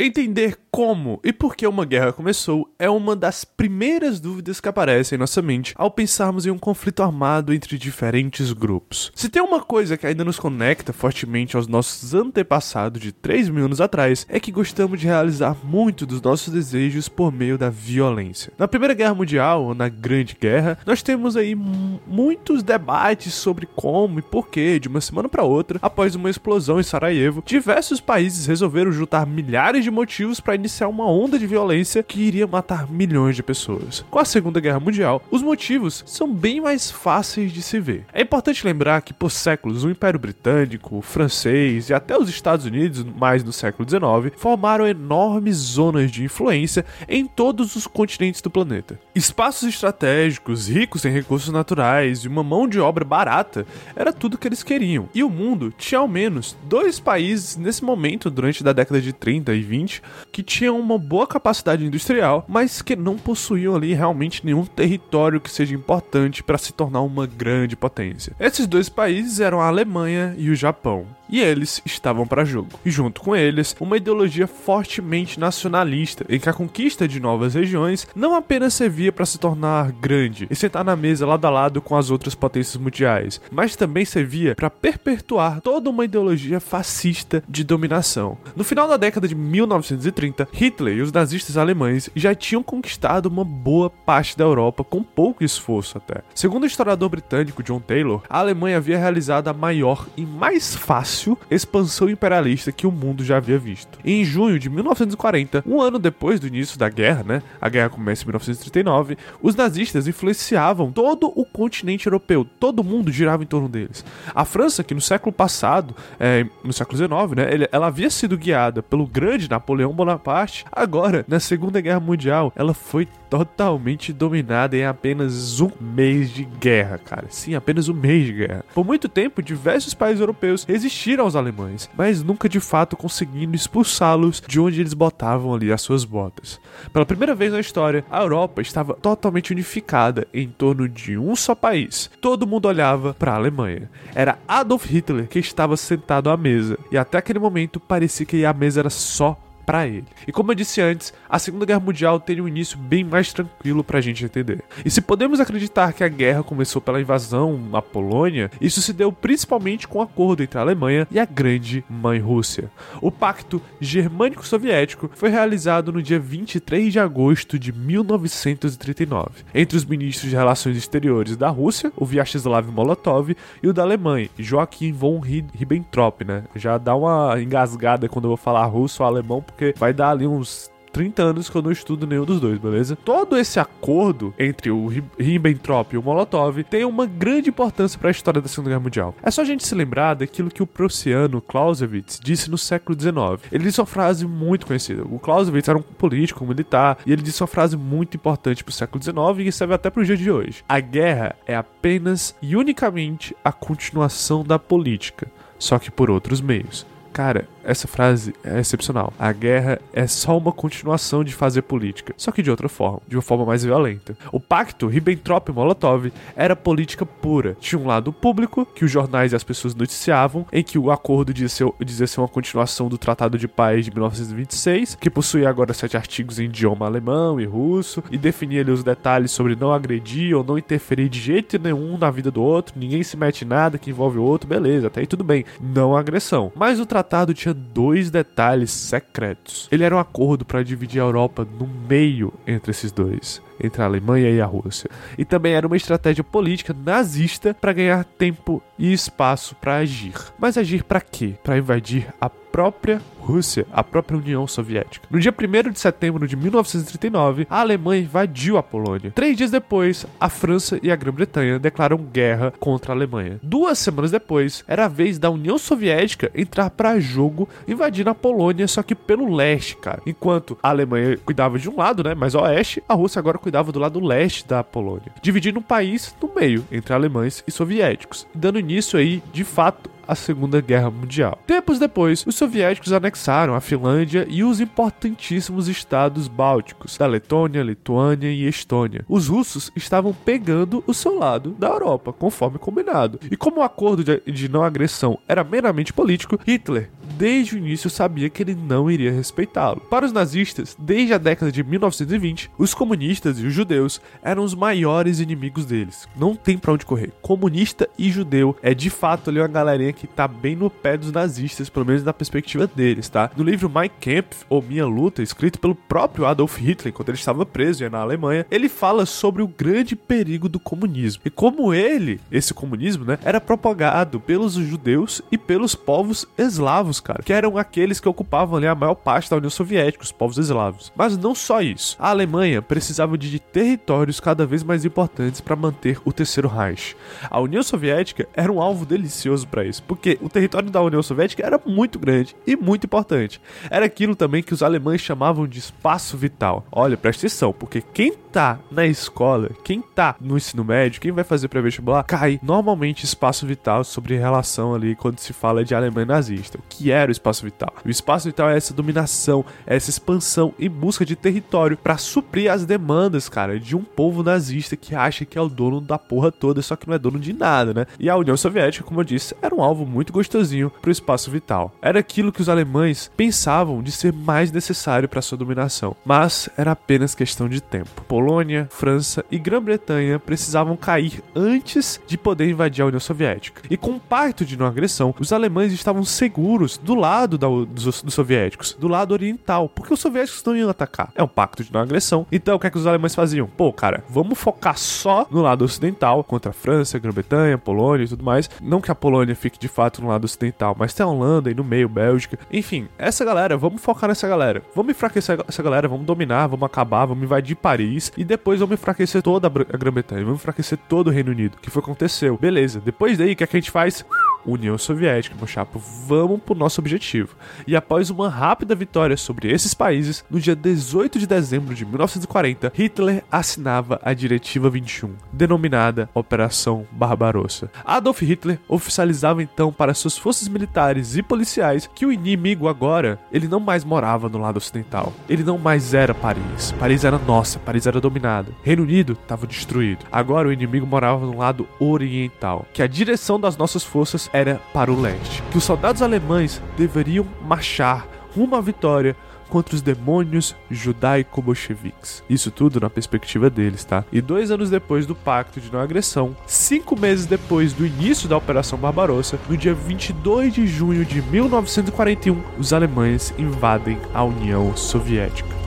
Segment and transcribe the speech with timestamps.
[0.00, 5.16] Entender como e por que uma guerra começou é uma das primeiras dúvidas que aparecem
[5.16, 9.10] em nossa mente ao pensarmos em um conflito armado entre diferentes grupos.
[9.12, 13.64] Se tem uma coisa que ainda nos conecta fortemente aos nossos antepassados de 3 mil
[13.64, 18.52] anos atrás, é que gostamos de realizar muito dos nossos desejos por meio da violência.
[18.56, 24.20] Na Primeira Guerra Mundial, ou na Grande Guerra, nós temos aí muitos debates sobre como
[24.20, 28.46] e por que, de uma semana para outra, após uma explosão em Sarajevo, diversos países
[28.46, 32.90] resolveram juntar milhares de de motivos para iniciar uma onda de violência que iria matar
[32.90, 34.04] milhões de pessoas.
[34.10, 38.04] Com a Segunda Guerra Mundial, os motivos são bem mais fáceis de se ver.
[38.12, 42.66] É importante lembrar que por séculos o Império Britânico, o francês e até os Estados
[42.66, 48.50] Unidos, mais no século XIX, formaram enormes zonas de influência em todos os continentes do
[48.50, 49.00] planeta.
[49.14, 54.46] Espaços estratégicos, ricos em recursos naturais e uma mão de obra barata era tudo que
[54.46, 55.08] eles queriam.
[55.14, 59.54] E o mundo tinha ao menos dois países nesse momento durante a década de 30
[59.54, 64.64] e 20 que tinham uma boa capacidade industrial, mas que não possuíam ali realmente nenhum
[64.64, 68.34] território que seja importante para se tornar uma grande potência.
[68.40, 72.80] Esses dois países eram a Alemanha e o Japão e eles estavam para jogo.
[72.84, 78.06] E junto com eles, uma ideologia fortemente nacionalista, em que a conquista de novas regiões
[78.14, 81.96] não apenas servia para se tornar grande e sentar na mesa lado a lado com
[81.96, 88.38] as outras potências mundiais, mas também servia para perpetuar toda uma ideologia fascista de dominação.
[88.56, 93.44] No final da década de 1930, Hitler e os nazistas alemães já tinham conquistado uma
[93.44, 96.22] boa parte da Europa com pouco esforço até.
[96.34, 101.17] Segundo o historiador britânico John Taylor, a Alemanha havia realizado a maior e mais fácil
[101.50, 103.98] expansão imperialista que o mundo já havia visto.
[104.04, 107.42] Em junho de 1940, um ano depois do início da guerra, né?
[107.60, 113.42] A guerra começa em 1939, os nazistas influenciavam todo o continente europeu, todo mundo girava
[113.42, 114.04] em torno deles.
[114.34, 118.82] A França, que no século passado, é, no século XIX, né, ela havia sido guiada
[118.82, 125.60] pelo grande Napoleão Bonaparte, agora, na Segunda Guerra Mundial, ela foi totalmente dominada em apenas
[125.60, 127.26] um mês de guerra, cara.
[127.30, 128.64] Sim, apenas um mês de guerra.
[128.74, 134.42] Por muito tempo, diversos países europeus resistiram aos alemães, mas nunca de fato conseguindo expulsá-los
[134.46, 136.60] de onde eles botavam ali as suas botas.
[136.92, 141.54] Pela primeira vez na história, a Europa estava totalmente unificada em torno de um só
[141.54, 142.10] país.
[142.20, 143.90] Todo mundo olhava para a Alemanha.
[144.14, 148.52] Era Adolf Hitler que estava sentado à mesa, e até aquele momento parecia que a
[148.52, 149.36] mesa era só
[149.68, 150.06] para ele.
[150.26, 153.84] E como eu disse antes, a Segunda Guerra Mundial teve um início bem mais tranquilo
[153.84, 154.64] pra gente entender.
[154.82, 159.12] E se podemos acreditar que a guerra começou pela invasão à Polônia, isso se deu
[159.12, 162.70] principalmente com o um acordo entre a Alemanha e a grande mãe Rússia.
[163.02, 170.30] O Pacto Germânico-Soviético foi realizado no dia 23 de agosto de 1939, entre os ministros
[170.30, 176.24] de Relações Exteriores da Rússia, o Vyacheslav Molotov, e o da Alemanha, Joachim von Ribbentrop,
[176.24, 176.44] né?
[176.56, 179.44] Já dá uma engasgada quando eu vou falar russo ou alemão,
[179.76, 182.96] vai dar ali uns 30 anos que eu não estudo nenhum dos dois, beleza?
[182.96, 184.88] Todo esse acordo entre o
[185.18, 189.14] Ribbentrop e o Molotov tem uma grande importância para a história da Segunda Guerra Mundial.
[189.22, 193.48] É só a gente se lembrar daquilo que o prussiano Clausewitz disse no século XIX.
[193.52, 195.02] Ele disse uma frase muito conhecida.
[195.04, 198.70] O Clausewitz era um político, um militar, e ele disse uma frase muito importante para
[198.70, 200.64] o século XIX e serve até para o dia de hoje.
[200.68, 206.86] A guerra é apenas e unicamente a continuação da política, só que por outros meios.
[207.12, 209.12] Cara, essa frase é excepcional.
[209.18, 213.14] A guerra é só uma continuação de fazer política, só que de outra forma, de
[213.14, 214.16] uma forma mais violenta.
[214.32, 217.56] O pacto Ribbentrop-Molotov era política pura.
[217.60, 221.34] Tinha um lado público, que os jornais e as pessoas noticiavam, em que o acordo
[221.34, 225.74] dizia ser, dizia ser uma continuação do Tratado de Paz de 1926, que possuía agora
[225.74, 230.34] sete artigos em idioma alemão e russo, e definia ali os detalhes sobre não agredir
[230.34, 233.76] ou não interferir de jeito nenhum na vida do outro, ninguém se mete em nada
[233.76, 235.44] que envolve o outro, beleza, até aí tudo bem.
[235.60, 236.50] Não agressão.
[236.54, 239.68] Mas o tratado tinha dois detalhes secretos.
[239.70, 243.84] Ele era um acordo para dividir a Europa no meio entre esses dois entre a
[243.84, 244.90] Alemanha e a Rússia.
[245.16, 250.14] E também era uma estratégia política nazista para ganhar tempo e espaço para agir.
[250.38, 251.34] Mas agir para quê?
[251.42, 255.06] Para invadir a própria Rússia, a própria União Soviética.
[255.10, 259.12] No dia 1 de setembro de 1939, a Alemanha invadiu a Polônia.
[259.14, 263.38] Três dias depois, a França e a Grã-Bretanha declaram guerra contra a Alemanha.
[263.42, 268.66] Duas semanas depois, era a vez da União Soviética entrar para jogo invadindo a Polônia,
[268.66, 270.00] só que pelo leste, cara.
[270.06, 273.78] Enquanto a Alemanha cuidava de um lado, né, mais oeste, a Rússia agora cuidava do
[273.78, 278.98] lado leste da Polônia, dividindo o país no meio entre alemães e soviéticos, dando início
[278.98, 281.38] aí, de fato, a Segunda Guerra Mundial.
[281.46, 288.30] Tempos depois, os soviéticos anexaram a Finlândia e os importantíssimos estados bálticos da Letônia, Lituânia
[288.30, 289.04] e Estônia.
[289.06, 293.20] Os russos estavam pegando o seu lado da Europa, conforme combinado.
[293.30, 298.30] E como o acordo de, não agressão era meramente político, Hitler desde o início sabia
[298.30, 299.80] que ele não iria respeitá-lo.
[299.80, 304.54] Para os nazistas, desde a década de 1920, os comunistas e os judeus eram os
[304.54, 306.08] maiores inimigos deles.
[306.16, 307.12] Não tem para onde correr.
[307.20, 311.12] Comunista e judeu é de fato ali uma galerinha que tá bem no pé dos
[311.12, 313.30] nazistas, pelo menos na perspectiva deles, tá?
[313.36, 317.44] No livro Mein Kampf, ou Minha Luta, escrito pelo próprio Adolf Hitler, quando ele estava
[317.44, 321.22] preso na Alemanha, ele fala sobre o grande perigo do comunismo.
[321.24, 327.22] E como ele, esse comunismo, né, era propagado pelos judeus e pelos povos eslavos, cara,
[327.22, 330.92] que eram aqueles que ocupavam ali a maior parte da União Soviética, os povos eslavos.
[330.96, 331.96] Mas não só isso.
[331.98, 336.96] A Alemanha precisava de territórios cada vez mais importantes para manter o Terceiro Reich.
[337.30, 341.44] A União Soviética era um alvo delicioso para isso, porque o território da União Soviética
[341.44, 343.40] era muito grande e muito importante.
[343.70, 346.66] Era aquilo também que os alemães chamavam de espaço vital.
[346.70, 351.24] Olha, presta atenção, porque quem tá na escola, quem tá no ensino médio, quem vai
[351.24, 356.58] fazer pré-vestibular, cai normalmente espaço vital sobre relação ali quando se fala de Alemanha nazista.
[356.58, 357.72] O que era o espaço vital?
[357.84, 362.52] O espaço vital é essa dominação, é essa expansão em busca de território para suprir
[362.52, 366.30] as demandas, cara, de um povo nazista que acha que é o dono da porra
[366.30, 367.86] toda, só que não é dono de nada, né?
[367.98, 371.72] E a União Soviética, como eu disse, era um alvo muito gostosinho pro espaço vital.
[371.80, 376.72] Era aquilo que os alemães pensavam de ser mais necessário para sua dominação, mas era
[376.72, 378.02] apenas questão de tempo.
[378.02, 383.62] Polônia, França e Grã-Bretanha precisavam cair antes de poder invadir a União Soviética.
[383.70, 388.02] E com o pacto de não agressão, os alemães estavam seguros do lado da, dos,
[388.02, 391.10] dos, soviéticos, do lado oriental, porque os soviéticos não iam atacar.
[391.14, 392.26] É um pacto de não agressão.
[392.30, 393.46] Então o que é que os alemães faziam?
[393.46, 398.24] Pô, cara, vamos focar só no lado ocidental, contra a França, Grã-Bretanha, Polônia e tudo
[398.24, 398.48] mais.
[398.60, 401.54] Não que a Polônia fique de fato no lado ocidental, mas tem a Holanda aí
[401.54, 402.38] no meio, Bélgica.
[402.52, 404.62] Enfim, essa galera, vamos focar nessa galera.
[404.74, 409.22] Vamos enfraquecer essa galera, vamos dominar, vamos acabar, vamos invadir Paris e depois vamos enfraquecer
[409.22, 412.36] toda a Grã-Bretanha, vamos enfraquecer todo o Reino Unido, que foi o que aconteceu.
[412.36, 414.04] Beleza, depois daí, o que, é que a gente faz?
[414.48, 417.36] União Soviética, meu chapa, vamos pro nosso objetivo.
[417.66, 422.72] E após uma rápida vitória sobre esses países, no dia 18 de dezembro de 1940,
[422.74, 427.70] Hitler assinava a Diretiva 21, denominada Operação Barbarossa.
[427.84, 433.48] Adolf Hitler oficializava então para suas forças militares e policiais que o inimigo agora, ele
[433.48, 435.12] não mais morava no lado ocidental.
[435.28, 436.72] Ele não mais era Paris.
[436.78, 438.52] Paris era nossa, Paris era dominada.
[438.62, 440.06] Reino Unido estava destruído.
[440.10, 444.92] Agora o inimigo morava no lado oriental, que a direção das nossas forças era para
[444.92, 448.06] o leste, que os soldados alemães deveriam marchar
[448.36, 449.16] rumo à vitória
[449.48, 452.22] contra os demônios judaico-bolcheviques.
[452.28, 454.04] Isso tudo na perspectiva deles, tá?
[454.12, 458.36] E dois anos depois do pacto de não agressão, cinco meses depois do início da
[458.36, 465.57] Operação Barbarossa, no dia 22 de junho de 1941, os alemães invadem a União Soviética.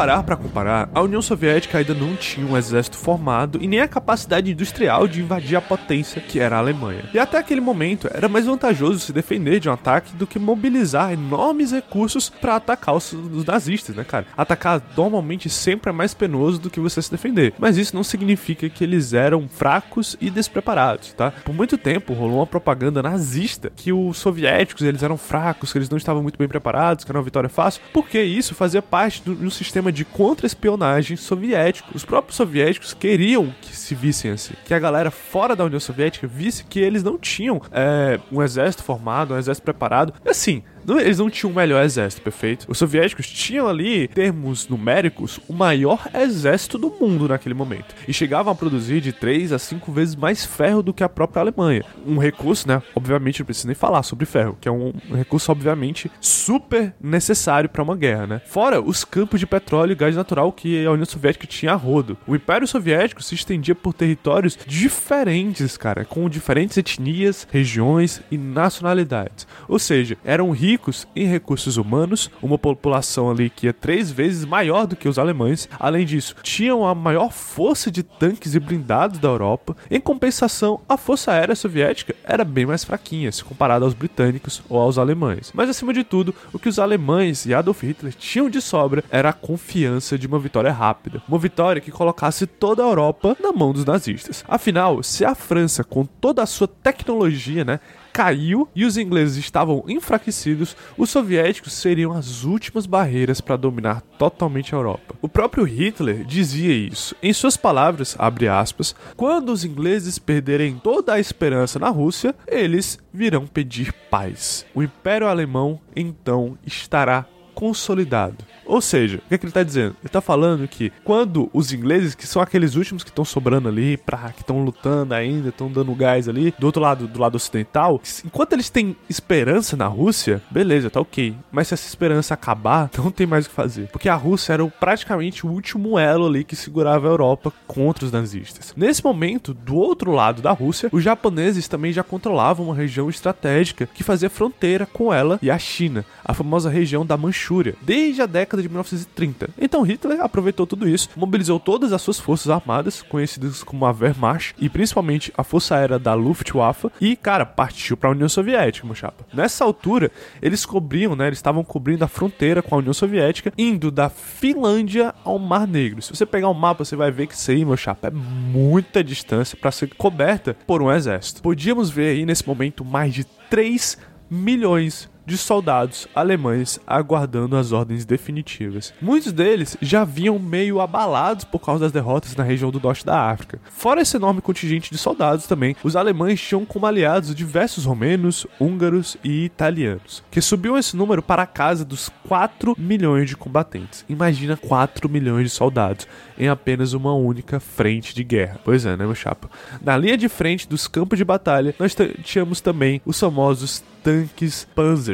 [0.00, 3.86] Parar para comparar, a União Soviética ainda não tinha um exército formado e nem a
[3.86, 7.04] capacidade industrial de invadir a potência que era a Alemanha.
[7.12, 11.12] E até aquele momento era mais vantajoso se defender de um ataque do que mobilizar
[11.12, 14.24] enormes recursos para atacar os, os, nazistas, né, cara?
[14.34, 17.52] Atacar normalmente sempre é mais penoso do que você se defender.
[17.58, 21.30] Mas isso não significa que eles eram fracos e despreparados, tá?
[21.44, 25.90] Por muito tempo rolou uma propaganda nazista que os soviéticos eles eram fracos, que eles
[25.90, 29.34] não estavam muito bem preparados, que era uma vitória fácil, porque isso fazia parte do,
[29.34, 31.90] do sistema de contra-espionagem soviético.
[31.94, 36.26] Os próprios soviéticos queriam que se vissem assim, que a galera fora da União Soviética
[36.26, 40.14] visse que eles não tinham é, um exército formado, um exército preparado.
[40.26, 42.66] Assim, eles não tinham o melhor exército, perfeito?
[42.68, 47.94] Os soviéticos tinham ali, em termos numéricos, o maior exército do mundo naquele momento.
[48.06, 51.40] E chegavam a produzir de 3 a 5 vezes mais ferro do que a própria
[51.40, 51.84] Alemanha.
[52.06, 52.82] Um recurso, né?
[52.94, 57.82] Obviamente, não preciso nem falar sobre ferro, que é um recurso, obviamente, super necessário para
[57.82, 58.42] uma guerra, né?
[58.46, 62.16] Fora os campos de petróleo e gás natural que a União Soviética tinha a rodo.
[62.26, 69.46] O Império Soviético se estendia por territórios diferentes, cara, com diferentes etnias, regiões e nacionalidades.
[69.68, 70.79] Ou seja, eram ricos
[71.14, 75.68] em recursos humanos, uma população ali que é três vezes maior do que os alemães.
[75.78, 79.76] Além disso, tinham a maior força de tanques e blindados da Europa.
[79.90, 84.78] Em compensação, a força aérea soviética era bem mais fraquinha se comparada aos britânicos ou
[84.78, 85.50] aos alemães.
[85.54, 89.30] Mas acima de tudo, o que os alemães e Adolf Hitler tinham de sobra era
[89.30, 93.72] a confiança de uma vitória rápida, uma vitória que colocasse toda a Europa na mão
[93.72, 94.44] dos nazistas.
[94.48, 97.80] Afinal, se a França, com toda a sua tecnologia, né,
[98.20, 104.74] caiu e os ingleses estavam enfraquecidos, os soviéticos seriam as últimas barreiras para dominar totalmente
[104.74, 105.14] a Europa.
[105.22, 107.16] O próprio Hitler dizia isso.
[107.22, 112.98] Em suas palavras, abre aspas, quando os ingleses perderem toda a esperança na Rússia, eles
[113.10, 114.66] virão pedir paz.
[114.74, 117.24] O Império Alemão então estará
[117.54, 118.49] consolidado.
[118.70, 119.96] Ou seja, o que, é que ele está dizendo?
[120.00, 123.96] Ele está falando que quando os ingleses, que são aqueles últimos que estão sobrando ali,
[123.96, 128.00] pra, que estão lutando ainda, estão dando gás ali, do outro lado, do lado ocidental,
[128.24, 131.34] enquanto eles têm esperança na Rússia, beleza, tá ok.
[131.50, 133.88] Mas se essa esperança acabar, não tem mais o que fazer.
[133.88, 138.12] Porque a Rússia era praticamente o último elo ali que segurava a Europa contra os
[138.12, 138.72] nazistas.
[138.76, 143.88] Nesse momento, do outro lado da Rússia, os japoneses também já controlavam uma região estratégica
[143.92, 148.26] que fazia fronteira com ela e a China, a famosa região da Manchúria, desde a
[148.26, 149.50] década década de 1930.
[149.60, 154.54] Então Hitler aproveitou tudo isso, mobilizou todas as suas forças armadas, conhecidas como a Wehrmacht,
[154.58, 158.94] e principalmente a Força Aérea da Luftwaffe, e, cara, partiu para a União Soviética, meu
[158.94, 159.24] chapa.
[159.32, 163.90] Nessa altura, eles cobriam, né, eles estavam cobrindo a fronteira com a União Soviética, indo
[163.90, 166.02] da Finlândia ao Mar Negro.
[166.02, 169.02] Se você pegar um mapa, você vai ver que isso aí, meu chapa, é muita
[169.02, 171.42] distância para ser coberta por um exército.
[171.42, 173.98] Podíamos ver aí nesse momento mais de 3
[174.30, 178.92] milhões de soldados alemães aguardando as ordens definitivas.
[179.00, 183.30] Muitos deles já vinham meio abalados por causa das derrotas na região do norte da
[183.30, 183.60] África.
[183.70, 189.16] Fora esse enorme contingente de soldados também, os alemães tinham como aliados diversos romenos, húngaros
[189.22, 194.04] e italianos, que subiam esse número para a casa dos 4 milhões de combatentes.
[194.08, 196.06] Imagina 4 milhões de soldados
[196.38, 198.58] em apenas uma única frente de guerra.
[198.64, 199.50] Pois é, né, meu chapa?
[199.82, 204.66] Na linha de frente dos campos de batalha, nós tínhamos também os famosos tanques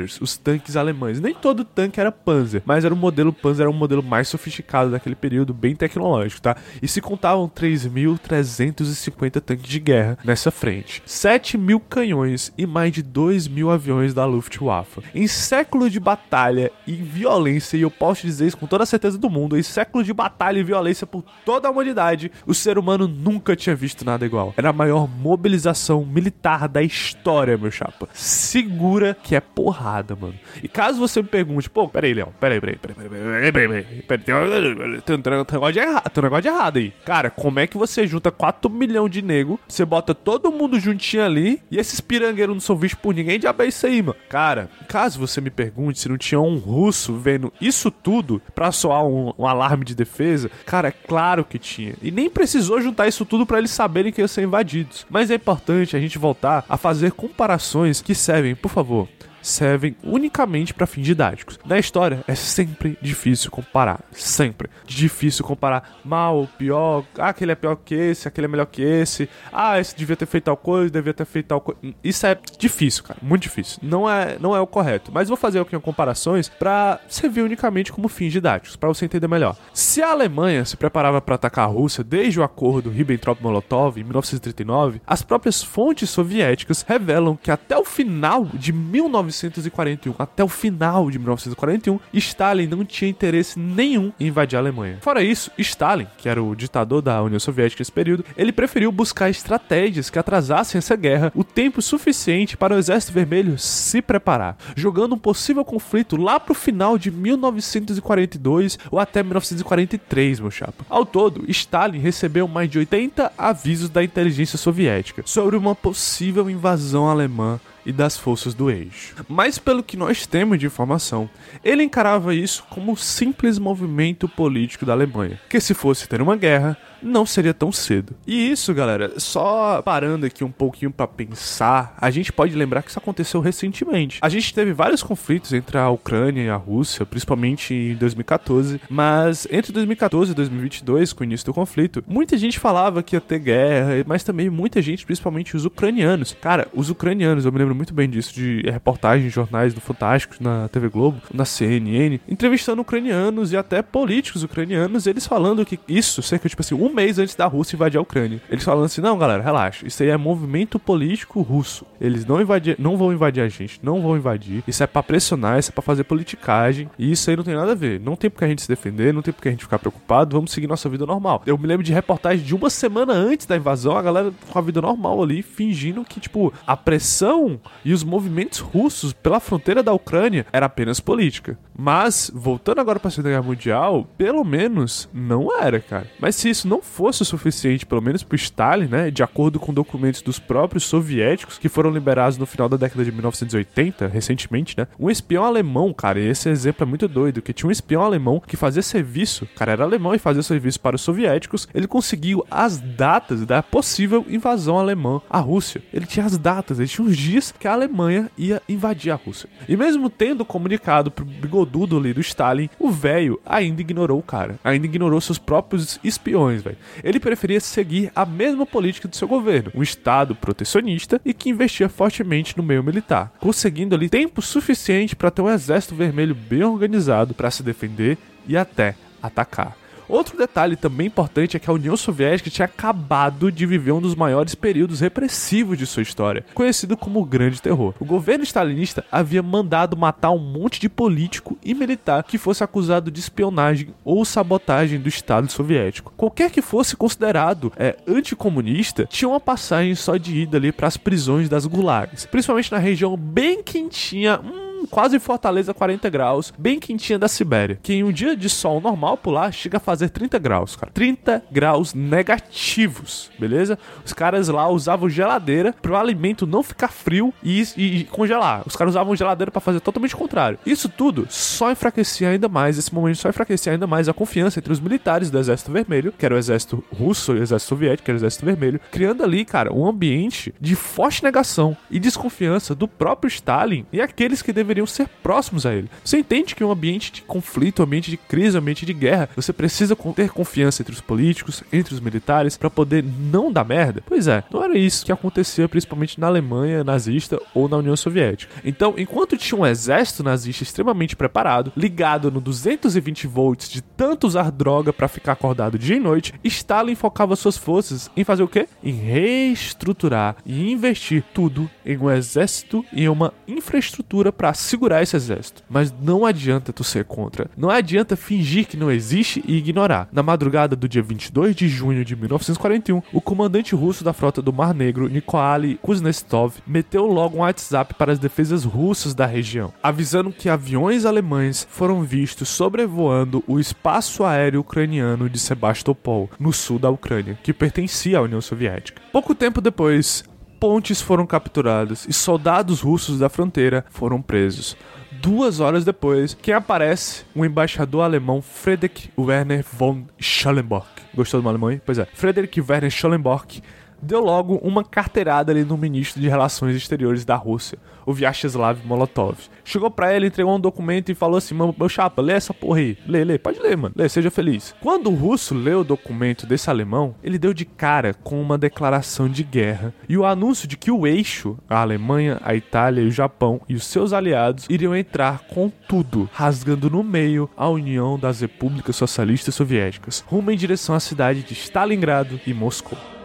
[0.06, 1.20] Panzers, os tanques alemães.
[1.20, 4.90] Nem todo tanque era Panzer, mas era um modelo Panzer, era um modelo mais sofisticado
[4.90, 6.56] daquele período, bem tecnológico, tá?
[6.80, 13.02] E se contavam 3.350 tanques de guerra nessa frente, 7 mil canhões e mais de
[13.02, 15.02] 2 mil aviões da Luftwaffe.
[15.14, 19.18] Em século de batalha e violência, e eu posso dizer isso com toda a certeza
[19.18, 23.08] do mundo, em século de batalha e violência por toda a humanidade, o ser humano
[23.08, 24.54] nunca tinha visto nada igual.
[24.56, 28.08] Era a maior mobilização militar da história, meu chapa.
[28.12, 29.40] Segura que é
[29.86, 30.34] porrada, mano.
[30.62, 35.00] E caso você me pergunte, pô, peraí, Léo, peraí, peraí, peraí, peraí, peraí, peraí, peraí,
[35.02, 36.92] tem, um negócio de errado, tem um negócio de errado aí.
[37.04, 41.24] Cara, como é que você junta 4 milhões de nego, você bota todo mundo juntinho
[41.24, 44.16] ali, e esses pirangueiros não são vistos por ninguém, de é isso aí, mano.
[44.28, 49.04] Cara, caso você me pergunte se não tinha um russo vendo isso tudo pra soar
[49.04, 51.94] um, um alarme de defesa, cara, é claro que tinha.
[52.02, 55.06] E nem precisou juntar isso tudo para eles saberem que iam ser invadidos.
[55.08, 59.08] Mas é importante a gente voltar a fazer comparações que servem por favor,
[59.46, 61.58] servem unicamente para fins didáticos.
[61.64, 67.76] Na história é sempre difícil comparar, sempre difícil comparar mal, pior, ah, aquele é pior
[67.76, 71.14] que esse, aquele é melhor que esse, ah, esse devia ter feito tal coisa, devia
[71.14, 71.80] ter feito tal coisa.
[72.02, 73.78] Isso é difícil, cara, muito difícil.
[73.82, 78.08] Não é, não é o correto, mas vou fazer aqui comparações para servir unicamente como
[78.08, 79.56] fins didáticos, para você entender melhor.
[79.72, 85.00] Se a Alemanha se preparava para atacar a Rússia desde o acordo Ribbentrop-Molotov em 1939,
[85.06, 91.10] as próprias fontes soviéticas revelam que até o final de 19 1941 até o final
[91.10, 94.98] de 1941, Stalin não tinha interesse nenhum em invadir a Alemanha.
[95.00, 99.30] Fora isso, Stalin, que era o ditador da União Soviética nesse período, ele preferiu buscar
[99.30, 105.14] estratégias que atrasassem essa guerra o tempo suficiente para o Exército Vermelho se preparar, jogando
[105.14, 110.84] um possível conflito lá pro final de 1942 ou até 1943, meu chapa.
[110.88, 117.08] Ao todo, Stalin recebeu mais de 80 avisos da inteligência soviética sobre uma possível invasão
[117.08, 119.14] alemã e das forças do eixo.
[119.28, 121.30] Mas pelo que nós temos de informação,
[121.64, 126.36] ele encarava isso como um simples movimento político da Alemanha, que se fosse ter uma
[126.36, 128.14] guerra, não seria tão cedo.
[128.26, 132.90] E isso, galera, só parando aqui um pouquinho para pensar, a gente pode lembrar que
[132.90, 134.18] isso aconteceu recentemente.
[134.22, 139.46] A gente teve vários conflitos entre a Ucrânia e a Rússia, principalmente em 2014, mas
[139.50, 143.38] entre 2014 e 2022, com o início do conflito, muita gente falava que ia ter
[143.38, 146.36] guerra, mas também muita gente, principalmente os ucranianos.
[146.40, 150.68] Cara, os ucranianos, eu me lembro muito bem disso, de reportagens, jornais do Fantástico, na
[150.68, 156.48] TV Globo, na CNN, entrevistando ucranianos e até políticos ucranianos, eles falando que isso, cerca
[156.48, 158.40] de tipo assim, um mês antes da Rússia invadir a Ucrânia.
[158.48, 159.86] Eles falando assim: não, galera, relaxa.
[159.86, 161.84] Isso aí é movimento político russo.
[162.00, 164.62] Eles não, invadir, não vão invadir a gente, não vão invadir.
[164.66, 166.88] Isso é pra pressionar, isso é pra fazer politicagem.
[166.98, 168.00] E isso aí não tem nada a ver.
[168.00, 170.36] Não tem porque a gente se defender, não tem porque a gente ficar preocupado.
[170.36, 171.42] Vamos seguir nossa vida normal.
[171.46, 174.62] Eu me lembro de reportagem de uma semana antes da invasão, a galera com a
[174.62, 179.92] vida normal ali, fingindo que, tipo, a pressão e os movimentos russos pela fronteira da
[179.92, 181.58] Ucrânia era apenas política.
[181.76, 186.06] Mas, voltando agora pra Segunda Guerra Mundial, pelo menos não era, cara.
[186.18, 189.72] Mas se isso não fosse o suficiente, pelo menos pro Stalin, né, de acordo com
[189.72, 194.86] documentos dos próprios soviéticos que foram liberados no final da década de 1980, recentemente, né,
[194.98, 198.42] um espião alemão, cara, e esse exemplo é muito doido, que tinha um espião alemão
[198.46, 202.78] que fazia serviço, cara, era alemão e fazia serviço para os soviéticos, ele conseguiu as
[202.78, 205.82] datas da possível invasão alemã à Rússia.
[205.92, 209.48] Ele tinha as datas, ele tinha os dias que a Alemanha ia invadir a Rússia.
[209.68, 214.58] E mesmo tendo comunicado pro bigodudo ali do Stalin, o velho ainda ignorou o cara,
[214.64, 216.78] ainda ignorou seus próprios espiões, velho.
[217.02, 221.88] Ele preferia seguir a mesma política do seu governo, um estado protecionista e que investia
[221.88, 227.34] fortemente no meio militar, conseguindo ali tempo suficiente para ter um exército vermelho bem organizado
[227.34, 229.85] para se defender e até atacar.
[230.08, 234.14] Outro detalhe também importante é que a União Soviética tinha acabado de viver um dos
[234.14, 237.94] maiores períodos repressivos de sua história, conhecido como o Grande Terror.
[237.98, 243.10] O governo stalinista havia mandado matar um monte de político e militar que fosse acusado
[243.10, 246.12] de espionagem ou sabotagem do Estado soviético.
[246.16, 250.96] Qualquer que fosse considerado é, anticomunista tinha uma passagem só de ida ali para as
[250.96, 254.40] prisões das gulags, principalmente na região bem quentinha.
[254.40, 257.78] Hum, quase Fortaleza 40 graus, bem quentinha da Sibéria.
[257.82, 260.92] Que em um dia de sol normal por lá chega a fazer 30 graus, cara.
[260.92, 263.78] 30 graus negativos, beleza?
[264.04, 268.62] Os caras lá usavam geladeira para o alimento não ficar frio e, e, e congelar.
[268.66, 270.58] Os caras usavam geladeira para fazer totalmente o contrário.
[270.64, 274.72] Isso tudo só enfraquecia ainda mais, esse momento só enfraquecia ainda mais a confiança entre
[274.72, 278.10] os militares do Exército Vermelho, que era o Exército Russo e o Exército Soviético, que
[278.10, 282.88] era o Exército Vermelho, criando ali, cara, um ambiente de forte negação e desconfiança do
[282.88, 285.88] próprio Stalin e aqueles que deveriam ser próximos a ele.
[286.04, 289.28] Você entende que um ambiente de conflito, um ambiente de crise, um ambiente de guerra,
[289.36, 294.02] você precisa ter confiança entre os políticos, entre os militares, para poder não dar merda?
[294.06, 298.52] Pois é, não era isso que acontecia principalmente na Alemanha nazista ou na União Soviética.
[298.64, 304.50] Então, enquanto tinha um exército nazista extremamente preparado, ligado no 220 volts de tanto usar
[304.50, 308.68] droga para ficar acordado dia e noite, Stalin focava suas forças em fazer o quê?
[308.82, 315.62] Em reestruturar e investir tudo em um exército e uma infraestrutura para segurar esse exército.
[315.68, 317.50] Mas não adianta tu ser contra.
[317.56, 320.08] Não adianta fingir que não existe e ignorar.
[320.12, 324.52] Na madrugada do dia 22 de junho de 1941, o comandante russo da frota do
[324.52, 330.32] Mar Negro, Nikolai Kuznetsov, meteu logo um WhatsApp para as defesas russas da região, avisando
[330.32, 336.90] que aviões alemães foram vistos sobrevoando o espaço aéreo ucraniano de Sebastopol, no sul da
[336.90, 339.02] Ucrânia, que pertencia à União Soviética.
[339.12, 340.24] Pouco tempo depois,
[340.58, 344.76] pontes foram capturadas e soldados russos da fronteira foram presos.
[345.12, 347.24] Duas horas depois, quem aparece?
[347.34, 350.86] O embaixador alemão Friedrich Werner von Schallenborg.
[351.14, 351.80] Gostou do alemão?
[351.84, 352.06] Pois é.
[352.12, 353.62] Friedrich Werner Schallenborg
[354.00, 359.36] deu logo uma carteirada ali no ministro de Relações Exteriores da Rússia, o Vyacheslav Molotov.
[359.64, 362.96] Chegou pra ele, entregou um documento e falou assim: meu chapa, lê essa porra aí.
[363.06, 363.94] Lê, lê, pode ler, mano.
[363.96, 364.74] Lê, seja feliz.
[364.80, 369.28] Quando o russo leu o documento desse alemão, ele deu de cara com uma declaração
[369.28, 373.10] de guerra e o anúncio de que o eixo, a Alemanha, a Itália e o
[373.10, 378.40] Japão e os seus aliados iriam entrar com tudo, rasgando no meio a União das
[378.40, 383.15] Repúblicas Socialistas Soviéticas, rumo em direção à cidade de Stalingrado e Moscou.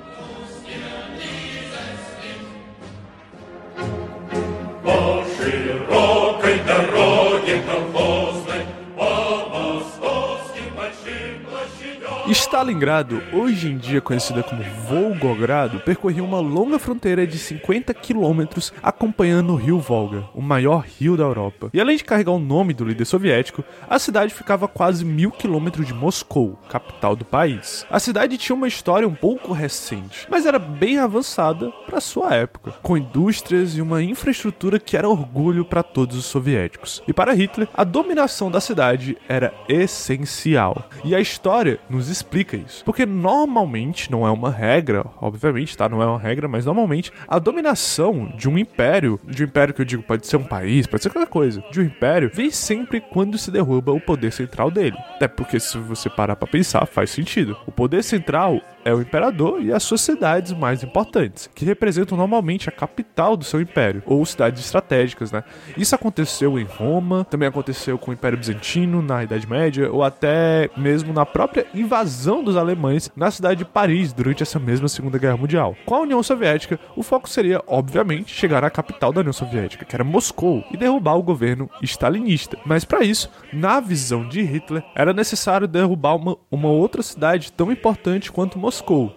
[12.32, 19.52] Stalingrado, hoje em dia conhecida como Volgogrado, percorria uma longa fronteira de 50 quilômetros acompanhando
[19.52, 21.70] o rio Volga, o maior rio da Europa.
[21.74, 25.30] E além de carregar o nome do líder soviético, a cidade ficava a quase mil
[25.30, 27.86] quilômetros de Moscou, capital do país.
[27.90, 32.72] A cidade tinha uma história um pouco recente, mas era bem avançada para sua época,
[32.82, 37.04] com indústrias e uma infraestrutura que era orgulho para todos os soviéticos.
[37.06, 40.86] E para Hitler, a dominação da cidade era essencial.
[41.04, 42.84] E a história nos explica isso.
[42.86, 45.90] Porque normalmente, não é uma regra, obviamente, tá?
[45.90, 49.82] Não é uma regra, mas normalmente a dominação de um império, de um império que
[49.82, 53.02] eu digo pode ser um país, pode ser qualquer coisa, de um império, vem sempre
[53.02, 54.98] quando se derruba o poder central dele.
[55.16, 57.58] Até porque se você parar pra pensar, faz sentido.
[57.66, 62.70] O poder central é o imperador e as suas cidades mais importantes, que representam normalmente
[62.70, 65.44] a capital do seu império, ou cidades estratégicas, né?
[65.78, 70.70] Isso aconteceu em Roma, também aconteceu com o Império Bizantino na Idade Média, ou até
[70.76, 75.38] mesmo na própria invasão dos alemães na cidade de Paris durante essa mesma Segunda Guerra
[75.38, 75.76] Mundial.
[75.86, 79.96] Com a União Soviética, o foco seria, obviamente, chegar à capital da União Soviética, que
[79.96, 82.58] era Moscou, e derrubar o governo stalinista.
[82.66, 87.72] Mas para isso, na visão de Hitler, era necessário derrubar uma, uma outra cidade tão
[87.72, 88.71] importante quanto Moscou,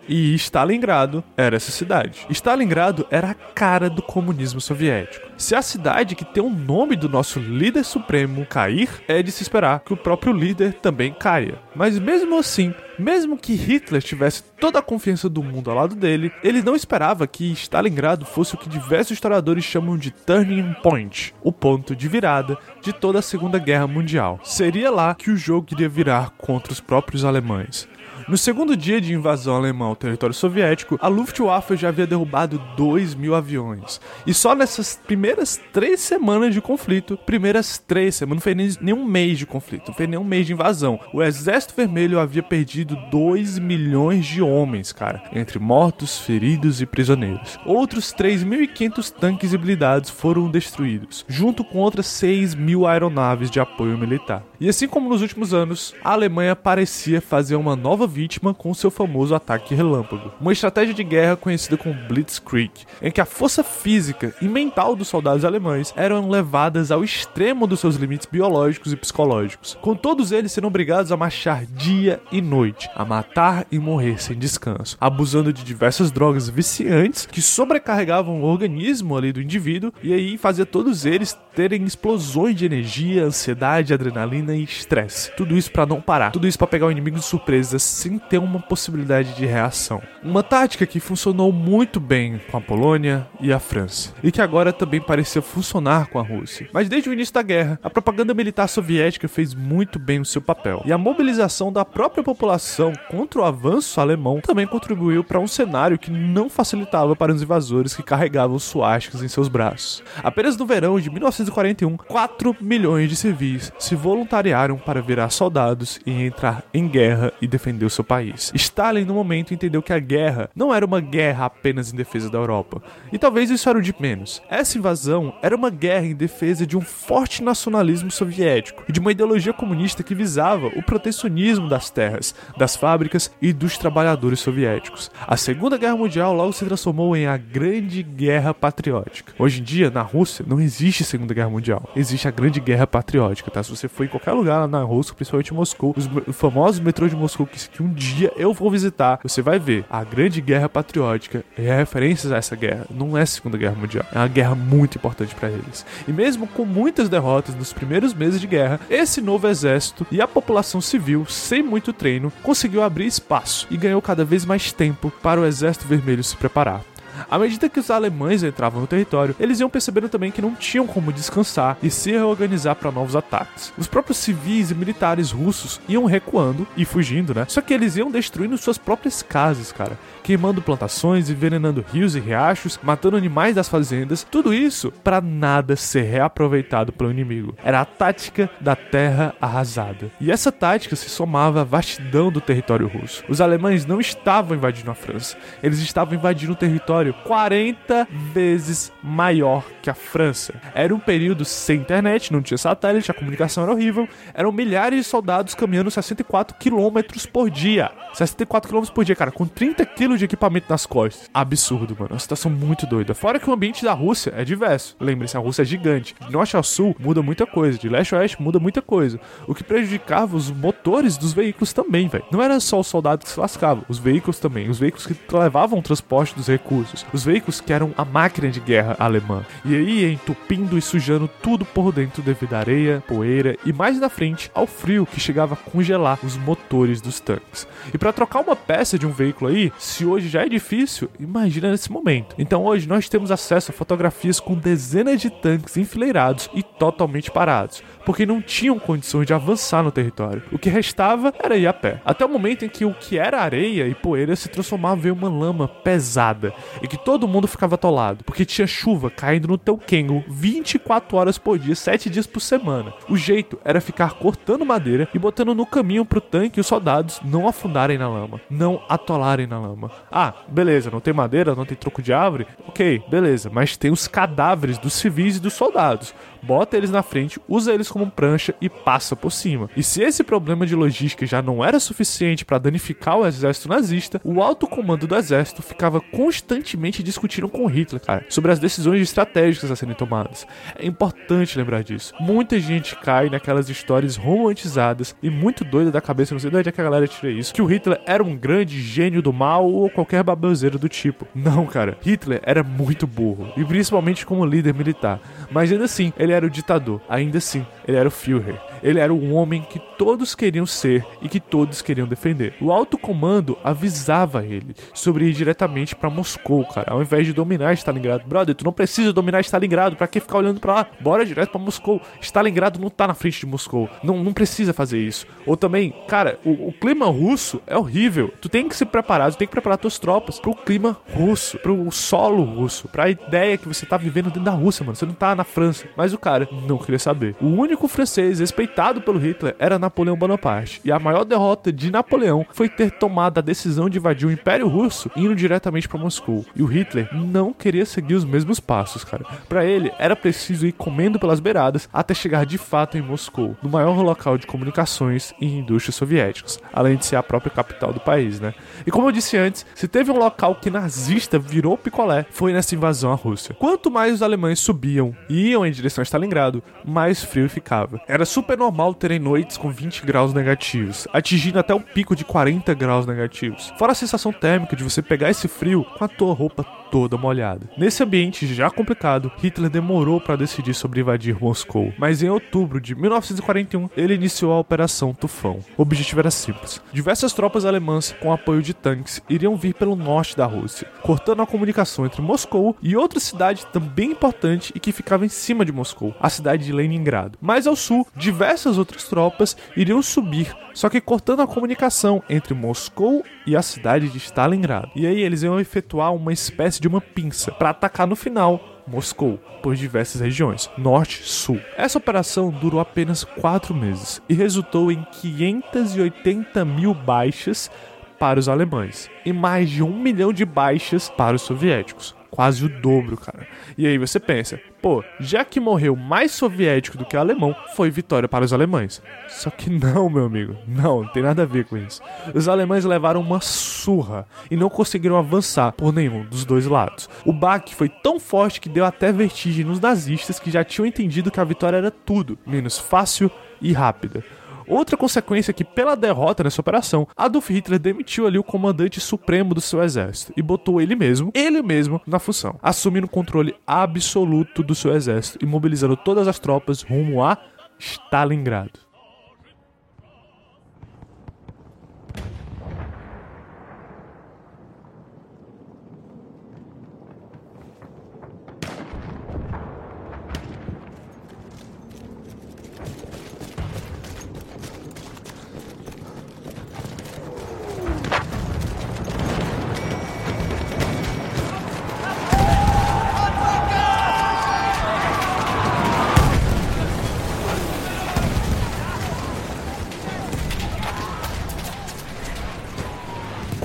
[0.08, 2.26] e Stalingrado era essa cidade.
[2.30, 5.28] Stalingrado era a cara do comunismo soviético.
[5.36, 9.42] Se a cidade que tem o nome do nosso líder supremo cair, é de se
[9.42, 11.58] esperar que o próprio líder também caia.
[11.74, 16.32] Mas mesmo assim, mesmo que Hitler tivesse toda a confiança do mundo ao lado dele,
[16.42, 21.52] ele não esperava que Stalingrado fosse o que diversos historiadores chamam de turning point, o
[21.52, 24.38] ponto de virada de toda a Segunda Guerra Mundial.
[24.44, 27.88] Seria lá que o jogo iria virar contra os próprios alemães.
[28.26, 33.14] No segundo dia de invasão alemã ao território soviético, a Luftwaffe já havia derrubado 2
[33.14, 34.00] mil aviões.
[34.26, 38.94] E só nessas primeiras três semanas de conflito, primeiras três semanas, não foi nem, nem
[38.94, 42.42] um mês de conflito, não foi nem um mês de invasão, o Exército Vermelho havia
[42.42, 47.58] perdido 2 milhões de homens, cara, entre mortos, feridos e prisioneiros.
[47.66, 53.98] Outros 3.500 tanques e blindados foram destruídos, junto com outras 6 mil aeronaves de apoio
[53.98, 54.42] militar.
[54.58, 58.92] E assim como nos últimos anos, a Alemanha parecia fazer uma nova vítima com seu
[58.92, 60.32] famoso ataque relâmpago.
[60.40, 62.70] Uma estratégia de guerra conhecida como Blitzkrieg,
[63.02, 67.80] em que a força física e mental dos soldados alemães eram levadas ao extremo dos
[67.80, 72.88] seus limites biológicos e psicológicos, com todos eles sendo obrigados a marchar dia e noite,
[72.94, 79.16] a matar e morrer sem descanso, abusando de diversas drogas viciantes que sobrecarregavam o organismo
[79.16, 84.62] ali do indivíduo e aí fazia todos eles terem explosões de energia, ansiedade, adrenalina e
[84.62, 85.32] estresse.
[85.36, 88.36] Tudo isso para não parar, tudo isso para pegar o inimigo de surpresa sem ter
[88.36, 90.02] uma possibilidade de reação.
[90.22, 94.74] Uma tática que funcionou muito bem com a Polônia e a França, e que agora
[94.74, 96.68] também parecia funcionar com a Rússia.
[96.70, 100.42] Mas desde o início da guerra, a propaganda militar soviética fez muito bem o seu
[100.42, 105.46] papel, e a mobilização da própria população contra o avanço alemão também contribuiu para um
[105.46, 110.02] cenário que não facilitava para os invasores que carregavam suásticas em seus braços.
[110.22, 116.12] Apenas no verão de 1941, 4 milhões de civis se voluntariaram para virar soldados e
[116.12, 118.52] entrar em guerra e defender o seu país.
[118.54, 122.38] Stalin, no momento, entendeu que a guerra não era uma guerra apenas em defesa da
[122.38, 122.82] Europa.
[123.12, 124.42] E talvez isso era o de menos.
[124.48, 129.12] Essa invasão era uma guerra em defesa de um forte nacionalismo soviético e de uma
[129.12, 135.10] ideologia comunista que visava o protecionismo das terras, das fábricas e dos trabalhadores soviéticos.
[135.26, 139.32] A Segunda Guerra Mundial logo se transformou em a Grande Guerra Patriótica.
[139.38, 141.88] Hoje em dia, na Rússia, não existe Segunda Guerra Mundial.
[141.94, 143.62] Existe a Grande Guerra Patriótica, tá?
[143.62, 147.16] Se você for em qualquer lugar na Rússia, principalmente em Moscou, os famosos metrôs de
[147.16, 151.62] Moscou que um dia eu vou visitar, você vai ver a Grande Guerra Patriótica e
[151.62, 152.86] referências a essa guerra.
[152.90, 155.84] Não é Segunda Guerra Mundial, é uma guerra muito importante para eles.
[156.08, 160.28] E mesmo com muitas derrotas nos primeiros meses de guerra, esse novo exército e a
[160.28, 165.40] população civil, sem muito treino, conseguiu abrir espaço e ganhou cada vez mais tempo para
[165.40, 166.82] o Exército Vermelho se preparar.
[167.30, 170.86] À medida que os alemães entravam no território, eles iam percebendo também que não tinham
[170.86, 173.72] como descansar e se reorganizar para novos ataques.
[173.76, 177.46] Os próprios civis e militares russos iam recuando e fugindo, né?
[177.48, 182.80] Só que eles iam destruindo suas próprias casas, cara queimando plantações, envenenando rios e riachos,
[182.82, 187.54] matando animais das fazendas, tudo isso para nada ser reaproveitado pelo inimigo.
[187.62, 190.10] Era a tática da terra arrasada.
[190.18, 193.22] E essa tática se somava à vastidão do território russo.
[193.28, 199.62] Os alemães não estavam invadindo a França, eles estavam invadindo o território 40 vezes maior
[199.82, 200.54] que a França.
[200.74, 205.04] Era um período sem internet, não tinha satélite, a comunicação era horrível, eram milhares de
[205.04, 207.90] soldados caminhando 64 quilômetros por dia.
[208.14, 209.84] 64 km por dia, cara, com 30
[210.16, 211.28] de equipamento nas costas.
[211.32, 212.12] Absurdo, mano.
[212.12, 213.14] Uma situação muito doida.
[213.14, 214.96] Fora que o ambiente da Rússia é diverso.
[215.00, 216.14] Lembre-se, a Rússia é gigante.
[216.26, 217.78] De norte ao sul muda muita coisa.
[217.78, 219.18] De leste a oeste muda muita coisa.
[219.46, 222.24] O que prejudicava os motores dos veículos também, velho.
[222.30, 224.68] Não era só os soldados que se lascavam, os veículos também.
[224.68, 227.04] Os veículos que levavam o transporte dos recursos.
[227.12, 229.44] Os veículos que eram a máquina de guerra alemã.
[229.64, 234.08] E aí entupindo e sujando tudo por dentro devido à areia, poeira e mais na
[234.08, 237.66] frente ao frio que chegava a congelar os motores dos tanques.
[237.92, 241.70] E para trocar uma peça de um veículo aí, se hoje já é difícil, imagina
[241.70, 242.34] nesse momento.
[242.38, 247.82] Então hoje nós temos acesso a fotografias com dezenas de tanques enfileirados e totalmente parados,
[248.04, 250.42] porque não tinham condições de avançar no território.
[250.52, 252.00] O que restava era ir a pé.
[252.04, 255.28] Até o momento em que o que era areia e poeira se transformava em uma
[255.28, 256.52] lama pesada.
[256.82, 261.38] e que todo mundo ficava atolado, porque tinha chuva caindo no teu Kengo 24 horas
[261.38, 262.92] por dia, 7 dias por semana.
[263.08, 267.48] O jeito era ficar cortando madeira e botando no caminho pro tanque os soldados não
[267.48, 269.90] afundarem na lama, não atolarem na lama.
[270.10, 272.46] Ah, beleza, não tem madeira, não tem troco de árvore?
[272.68, 277.40] Ok, beleza, mas tem os cadáveres dos civis e dos soldados bota eles na frente,
[277.48, 279.70] usa eles como prancha e passa por cima.
[279.76, 284.20] E se esse problema de logística já não era suficiente para danificar o exército nazista,
[284.24, 289.70] o alto comando do exército ficava constantemente discutindo com Hitler, cara, sobre as decisões estratégicas
[289.70, 290.46] a serem tomadas.
[290.76, 292.12] É importante lembrar disso.
[292.20, 296.68] Muita gente cai naquelas histórias romantizadas e muito doida da cabeça, não sei de onde
[296.68, 299.66] é que a galera tira isso, que o Hitler era um grande gênio do mal
[299.66, 301.26] ou qualquer baboseiro do tipo.
[301.34, 305.20] Não, cara, Hitler era muito burro, e principalmente como líder militar.
[305.50, 307.00] Mas ainda assim, ele era o ditador.
[307.08, 308.60] Ainda assim, ele era o Führer.
[308.84, 312.52] Ele era o homem que todos queriam ser e que todos queriam defender.
[312.60, 317.72] O alto comando avisava ele sobre ir diretamente para Moscou, cara, ao invés de dominar
[317.72, 318.28] Stalingrado.
[318.28, 320.86] Brother, tu não precisa dominar Stalingrado, para que ficar olhando para lá?
[321.00, 321.98] Bora direto para Moscou.
[322.20, 323.88] Stalingrado não tá na frente de Moscou.
[324.02, 325.26] Não, não precisa fazer isso.
[325.46, 328.34] Ou também, cara, o, o clima russo é horrível.
[328.38, 331.90] Tu tem que se preparar, tu tem que preparar tuas tropas pro clima russo, pro
[331.90, 334.94] solo russo, pra ideia que você tá vivendo dentro da Rússia, mano.
[334.94, 335.86] Você não tá na França.
[335.96, 337.34] Mas o cara não queria saber.
[337.40, 338.73] O único francês respeitado
[339.04, 340.80] pelo Hitler era Napoleão Bonaparte.
[340.84, 344.68] E a maior derrota de Napoleão foi ter tomado a decisão de invadir o Império
[344.68, 346.44] Russo indo diretamente para Moscou.
[346.54, 349.24] E o Hitler não queria seguir os mesmos passos, cara.
[349.48, 353.68] Para ele era preciso ir comendo pelas beiradas até chegar de fato em Moscou, no
[353.68, 358.40] maior local de comunicações e indústrias soviéticos, além de ser a própria capital do país,
[358.40, 358.54] né?
[358.86, 362.74] E como eu disse antes, se teve um local que nazista virou picolé, foi nessa
[362.74, 363.54] invasão à Rússia.
[363.58, 368.00] Quanto mais os alemães subiam e iam em direção a Stalingrado, mais frio ficava.
[368.08, 372.72] Era super normal terem noites com 20 graus negativos, atingindo até o pico de 40
[372.74, 373.72] graus negativos.
[373.78, 377.68] Fora a sensação térmica de você pegar esse frio com a tua roupa toda molhada.
[377.76, 382.94] Nesse ambiente já complicado, Hitler demorou para decidir sobre invadir Moscou, mas em outubro de
[382.94, 385.60] 1941 ele iniciou a Operação Tufão.
[385.76, 390.36] O objetivo era simples: diversas tropas alemãs com apoio de tanques iriam vir pelo norte
[390.36, 395.24] da Rússia, cortando a comunicação entre Moscou e outra cidade também importante e que ficava
[395.24, 397.38] em cima de Moscou, a cidade de Leningrado.
[397.40, 403.24] Mais ao sul, diversas outras tropas iriam subir, só que cortando a comunicação entre Moscou
[403.46, 404.90] e a cidade de Stalingrado.
[404.94, 409.38] E aí eles iam efetuar uma espécie de uma pinça para atacar no final Moscou,
[409.62, 411.58] por diversas regiões, norte, sul.
[411.76, 417.70] Essa operação durou apenas quatro meses e resultou em 580 mil baixas
[418.18, 422.68] para os alemães e mais de um milhão de baixas para os soviéticos quase o
[422.68, 423.46] dobro, cara.
[423.78, 428.28] E aí você pensa, pô, já que morreu mais soviético do que alemão, foi vitória
[428.28, 429.00] para os alemães.
[429.28, 432.02] Só que não, meu amigo, não, não tem nada a ver com isso.
[432.34, 437.08] Os alemães levaram uma surra e não conseguiram avançar por nenhum dos dois lados.
[437.24, 441.30] O baque foi tão forte que deu até vertigem nos nazistas que já tinham entendido
[441.30, 443.30] que a vitória era tudo, menos fácil
[443.62, 444.24] e rápida.
[444.68, 449.54] Outra consequência é que, pela derrota nessa operação, Adolf Hitler demitiu ali o comandante supremo
[449.54, 454.62] do seu exército e botou ele mesmo, ele mesmo, na função, assumindo o controle absoluto
[454.62, 457.38] do seu exército e mobilizando todas as tropas rumo a
[457.78, 458.83] Stalingrado.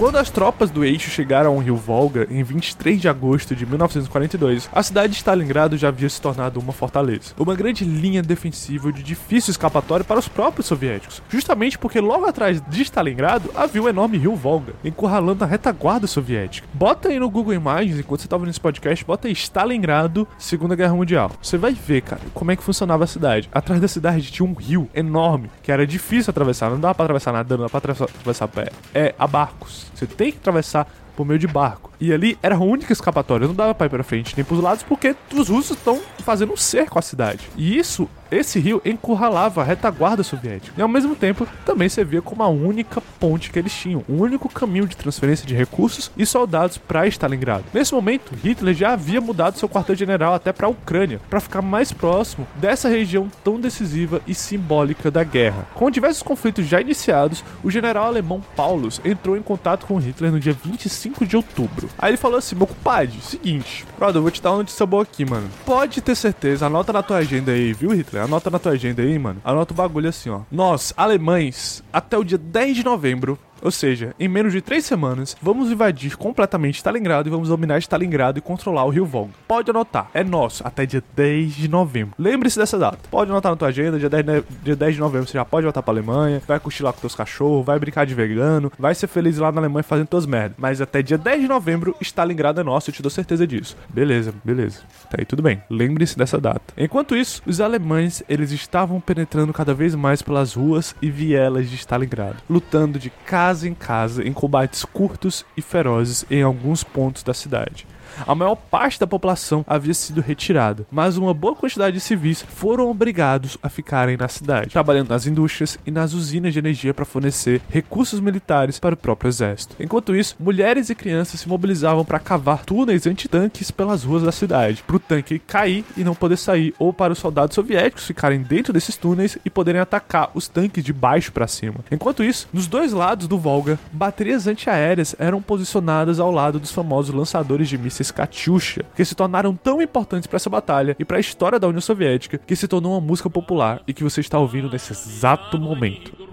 [0.09, 4.67] Quando as tropas do eixo chegaram ao rio Volga em 23 de agosto de 1942,
[4.73, 9.03] a cidade de Stalingrado já havia se tornado uma fortaleza, uma grande linha defensiva de
[9.03, 14.17] difícil escapatória para os próprios soviéticos, justamente porque logo atrás de Stalingrado havia o enorme
[14.17, 16.67] rio Volga, encurralando a retaguarda soviética.
[16.73, 20.75] Bota aí no Google Imagens, enquanto você tá ouvindo esse podcast, bota aí Stalingrado, Segunda
[20.75, 21.31] Guerra Mundial.
[21.39, 23.47] Você vai ver, cara, como é que funcionava a cidade.
[23.51, 27.31] Atrás da cidade tinha um rio enorme, que era difícil atravessar, não dava para atravessar
[27.31, 28.69] nadando, não dava para atravessar a pé.
[28.91, 29.98] É, a barcos.
[29.99, 31.88] Você tem que atravessar por meio de barco.
[31.99, 34.83] E ali era a única escapatória, não dava pra ir pra frente nem pros lados,
[34.83, 37.49] porque os russos estão fazendo um cerco à cidade.
[37.57, 40.73] E isso, esse rio encurralava a retaguarda soviética.
[40.77, 44.47] E ao mesmo tempo, também servia como a única ponte que eles tinham, o único
[44.49, 47.65] caminho de transferência de recursos e soldados para Stalingrado.
[47.73, 51.91] Nesse momento, Hitler já havia mudado seu quartel-general até para a Ucrânia, para ficar mais
[51.91, 55.67] próximo dessa região tão decisiva e simbólica da guerra.
[55.73, 60.39] Com diversos conflitos já iniciados, o general alemão Paulus entrou em contato com Hitler no
[60.39, 61.88] dia 25 5 de outubro.
[61.97, 65.03] Aí ele falou assim: meu compadre, seguinte, brother, eu vou te dar uma notícia boa
[65.03, 65.49] aqui, mano.
[65.65, 68.23] Pode ter certeza, anota na tua agenda aí, viu, Hitler?
[68.23, 69.41] Anota na tua agenda aí, mano.
[69.43, 70.41] Anota o bagulho assim, ó.
[70.51, 75.35] Nós, alemães, até o dia 10 de novembro, ou seja, em menos de três semanas,
[75.41, 79.33] vamos invadir completamente Stalingrado e vamos dominar Stalingrado e controlar o rio Volga.
[79.47, 82.13] Pode anotar, é nosso, até dia 10 de novembro.
[82.17, 82.99] Lembre-se dessa data.
[83.09, 85.81] Pode anotar na tua agenda, dia 10, dia 10 de novembro você já pode voltar
[85.81, 89.51] pra Alemanha, vai lá com teus cachorros, vai brincar de vegano, vai ser feliz lá
[89.51, 90.57] na Alemanha fazendo tuas merdas.
[90.57, 93.75] Mas até dia 10 de novembro, Stalingrado é nosso, eu te dou certeza disso.
[93.89, 94.81] Beleza, beleza.
[95.09, 95.61] Tá aí tudo bem.
[95.69, 96.61] Lembre-se dessa data.
[96.77, 101.75] Enquanto isso, os alemães, eles estavam penetrando cada vez mais pelas ruas e vielas de
[101.75, 107.23] Stalingrado, lutando de casa casa em casa em combates curtos e ferozes em alguns pontos
[107.23, 107.87] da cidade.
[108.25, 112.89] A maior parte da população havia sido retirada, mas uma boa quantidade de civis foram
[112.89, 117.61] obrigados a ficarem na cidade, trabalhando nas indústrias e nas usinas de energia para fornecer
[117.69, 119.75] recursos militares para o próprio exército.
[119.79, 124.83] Enquanto isso, mulheres e crianças se mobilizavam para cavar túneis antitanques pelas ruas da cidade,
[124.85, 128.73] para o tanque cair e não poder sair, ou para os soldados soviéticos ficarem dentro
[128.73, 131.79] desses túneis e poderem atacar os tanques de baixo para cima.
[131.91, 137.13] Enquanto isso, nos dois lados do Volga, baterias antiaéreas eram posicionadas ao lado dos famosos
[137.13, 141.17] lançadores de mísseis mísseis Katyusha, que se tornaram tão importantes para essa batalha e para
[141.17, 144.39] a história da União Soviética que se tornou uma música popular e que você está
[144.39, 146.28] ouvindo nesse exato momento.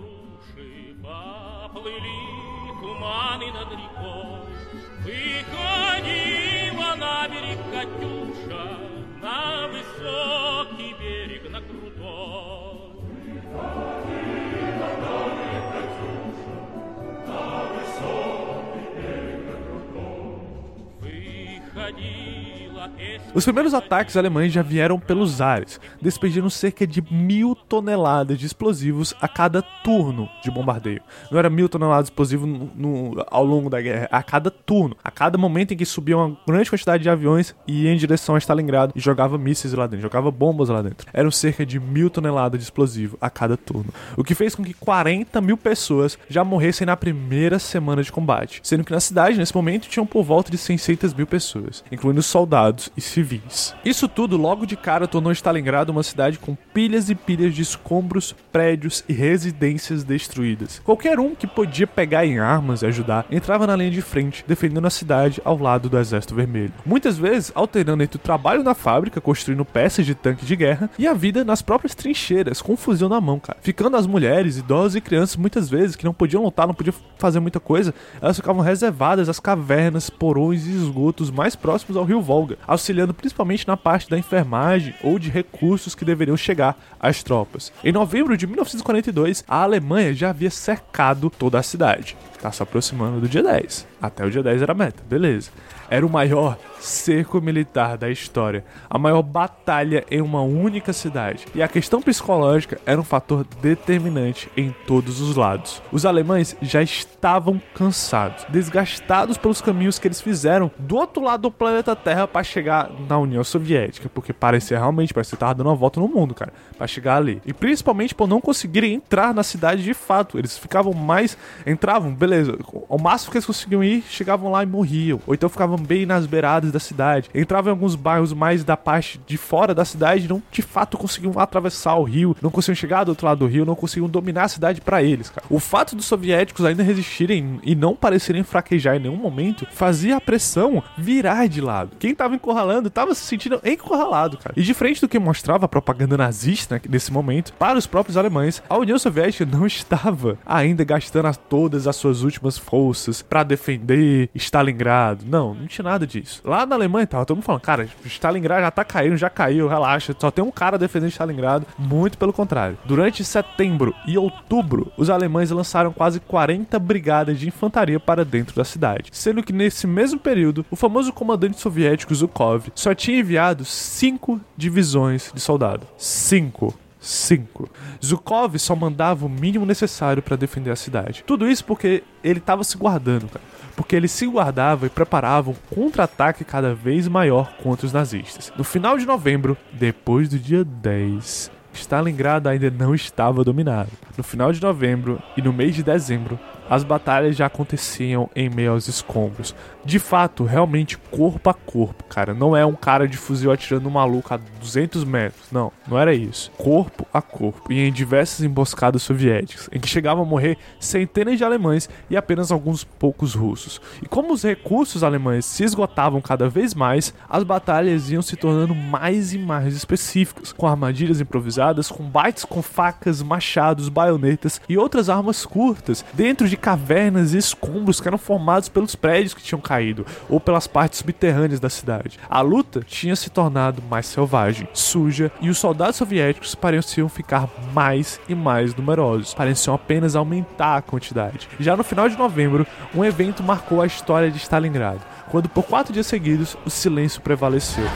[23.36, 29.14] Os primeiros ataques alemães já vieram pelos ares, despejando cerca de mil toneladas de explosivos
[29.20, 31.02] a cada turno de bombardeio.
[31.30, 34.96] Não era mil toneladas de explosivos no, no, ao longo da guerra, a cada turno.
[35.04, 38.36] A cada momento em que subia uma grande quantidade de aviões e ia em direção
[38.36, 41.06] a Stalingrado e jogava mísseis lá dentro, jogava bombas lá dentro.
[41.12, 43.92] Eram cerca de mil toneladas de explosivo a cada turno.
[44.16, 48.60] O que fez com que 40 mil pessoas já morressem na primeira semana de combate.
[48.62, 52.90] Sendo que na cidade, nesse momento, tinham por volta de 600 mil pessoas, incluindo soldados
[52.96, 53.74] e civis civis.
[53.84, 58.36] Isso tudo logo de cara tornou Stalingrado uma cidade com pilhas e pilhas de escombros,
[58.52, 60.78] prédios e residências destruídas.
[60.84, 64.84] Qualquer um que podia pegar em armas e ajudar entrava na linha de frente, defendendo
[64.84, 66.74] a cidade ao lado do Exército Vermelho.
[66.84, 71.08] Muitas vezes alternando entre o trabalho na fábrica, construindo peças de tanque de guerra, e
[71.08, 73.56] a vida nas próprias trincheiras, com fuzil na mão, cara.
[73.62, 77.40] Ficando as mulheres, idosos e crianças muitas vezes que não podiam lutar, não podiam fazer
[77.40, 82.58] muita coisa, elas ficavam reservadas às cavernas, porões e esgotos mais próximos ao rio Volga,
[82.66, 86.65] auxiliando principalmente na parte da enfermagem ou de recursos que deveriam chegar
[86.98, 87.72] às tropas.
[87.84, 92.16] Em novembro de 1942, a Alemanha já havia cercado toda a cidade.
[92.40, 93.86] Tá se aproximando do dia 10.
[94.00, 95.50] Até o dia 10 era a meta, beleza.
[95.90, 101.46] Era o maior cerco militar da história, a maior batalha em uma única cidade.
[101.54, 105.82] E a questão psicológica era um fator determinante em todos os lados.
[105.90, 111.50] Os alemães já estavam cansados, desgastados pelos caminhos que eles fizeram do outro lado do
[111.50, 115.76] planeta Terra para chegar na União Soviética, porque parecia realmente, parecia que tava dando uma
[115.76, 117.42] volta no mundo, cara, para chegar ali.
[117.44, 120.38] E principalmente por não conseguirem entrar na cidade de fato.
[120.38, 122.56] Eles ficavam mais entravam, beleza,
[122.88, 125.20] o máximo que eles conseguiam ir, chegavam lá e morriam.
[125.26, 127.28] Ou então ficavam bem nas beiradas da cidade.
[127.34, 131.38] Entravam em alguns bairros mais da parte de fora da cidade, não de fato conseguiam
[131.38, 134.48] atravessar o rio, não conseguiam chegar do outro lado do rio, não conseguiam dominar a
[134.48, 135.46] cidade para eles, cara.
[135.50, 140.20] O fato dos soviéticos ainda resistirem e não parecerem fraquejar em nenhum momento fazia a
[140.20, 141.96] pressão virar de lado.
[141.98, 144.54] Quem tava encurralando tava se sentindo encurralado, cara.
[144.56, 148.62] E diferente do que mostrava a propaganda nazista né, nesse momento, para os próprios alemães,
[148.68, 151.16] a União Soviética não estava ainda gastando
[151.48, 155.24] todas as suas últimas forças para defender Stalingrado.
[155.26, 156.40] Não, não tinha nada disso.
[156.44, 160.14] Lá na Alemanha tava todo mundo falando, cara, Stalingrado já tá caindo, já caiu, relaxa.
[160.18, 161.66] Só tem um cara defendendo Stalingrado.
[161.76, 162.78] Muito pelo contrário.
[162.84, 168.64] Durante setembro e outubro, os alemães lançaram quase 40 brigadas de infantaria para dentro da
[168.64, 169.10] cidade.
[169.12, 175.30] Sendo que nesse mesmo período, o famoso comandante soviético Zhukov só tinha enviado cinco divisões
[175.34, 175.86] de soldado.
[175.98, 176.74] Cinco.
[177.06, 177.70] 5.
[178.04, 181.22] Zhukov só mandava o mínimo necessário para defender a cidade.
[181.24, 183.44] Tudo isso porque ele estava se guardando, cara.
[183.76, 188.50] Porque ele se guardava e preparava um contra-ataque cada vez maior contra os nazistas.
[188.56, 193.90] No final de novembro, depois do dia 10, Stalingrado ainda não estava dominado.
[194.16, 198.72] No final de novembro e no mês de dezembro, as batalhas já aconteciam em meio
[198.72, 199.54] aos escombros.
[199.84, 202.34] De fato, realmente corpo a corpo, cara.
[202.34, 205.50] Não é um cara de fuzil atirando um maluco a 200 metros.
[205.52, 206.50] Não, não era isso.
[206.56, 207.72] Corpo a corpo.
[207.72, 212.50] E em diversas emboscadas soviéticas, em que chegavam a morrer centenas de alemães e apenas
[212.50, 213.80] alguns poucos russos.
[214.02, 218.74] E como os recursos alemães se esgotavam cada vez mais, as batalhas iam se tornando
[218.74, 225.46] mais e mais específicas, com armadilhas improvisadas, combates com facas, machados, baionetas e outras armas
[225.46, 230.40] curtas, dentro de cavernas e escombros que eram formados pelos prédios que tinham caído ou
[230.40, 232.18] pelas partes subterrâneas da cidade.
[232.28, 238.20] A luta tinha se tornado mais selvagem, suja e os soldados soviéticos pareciam ficar mais
[238.28, 241.48] e mais numerosos, pareciam apenas aumentar a quantidade.
[241.60, 245.92] Já no final de novembro, um evento marcou a história de Stalingrado, quando por quatro
[245.92, 247.86] dias seguidos o silêncio prevaleceu.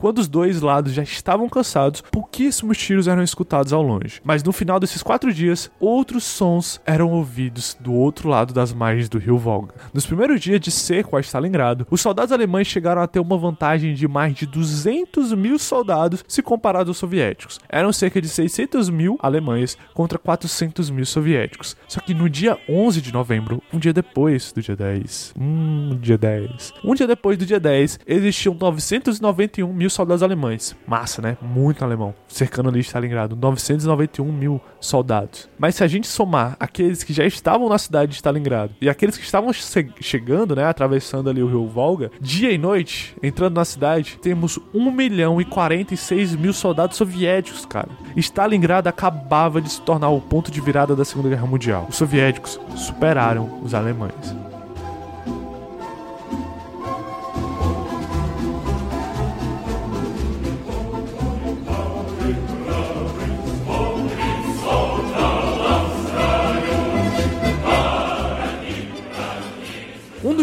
[0.00, 4.18] Quando os dois lados já estavam cansados, pouquíssimos tiros eram escutados ao longe.
[4.24, 9.10] Mas no final desses quatro dias, outros sons eram ouvidos do outro lado das margens
[9.10, 9.74] do rio Volga.
[9.92, 13.92] Nos primeiros dias de cerco a Stalingrado, os soldados alemães chegaram a ter uma vantagem
[13.92, 17.60] de mais de 200 mil soldados se comparado aos soviéticos.
[17.68, 21.76] Eram cerca de 600 mil alemães contra 400 mil soviéticos.
[21.86, 26.16] Só que no dia 11 de novembro, um dia depois do dia 10, hum, dia
[26.16, 30.76] 10, um dia depois do dia 10, existiam 991 mil mil soldados alemães.
[30.86, 31.36] Massa, né?
[31.42, 32.14] Muito alemão.
[32.28, 33.36] Cercando ali Stalingrado.
[33.36, 35.48] 991 mil soldados.
[35.58, 39.16] Mas se a gente somar aqueles que já estavam na cidade de Stalingrado e aqueles
[39.16, 40.64] que estavam chegando, né?
[40.64, 45.44] Atravessando ali o rio Volga, dia e noite, entrando na cidade, temos 1 milhão e
[45.44, 47.88] 46 mil soldados soviéticos, cara.
[48.16, 51.86] Stalingrado acabava de se tornar o ponto de virada da Segunda Guerra Mundial.
[51.88, 54.49] Os soviéticos superaram os alemães.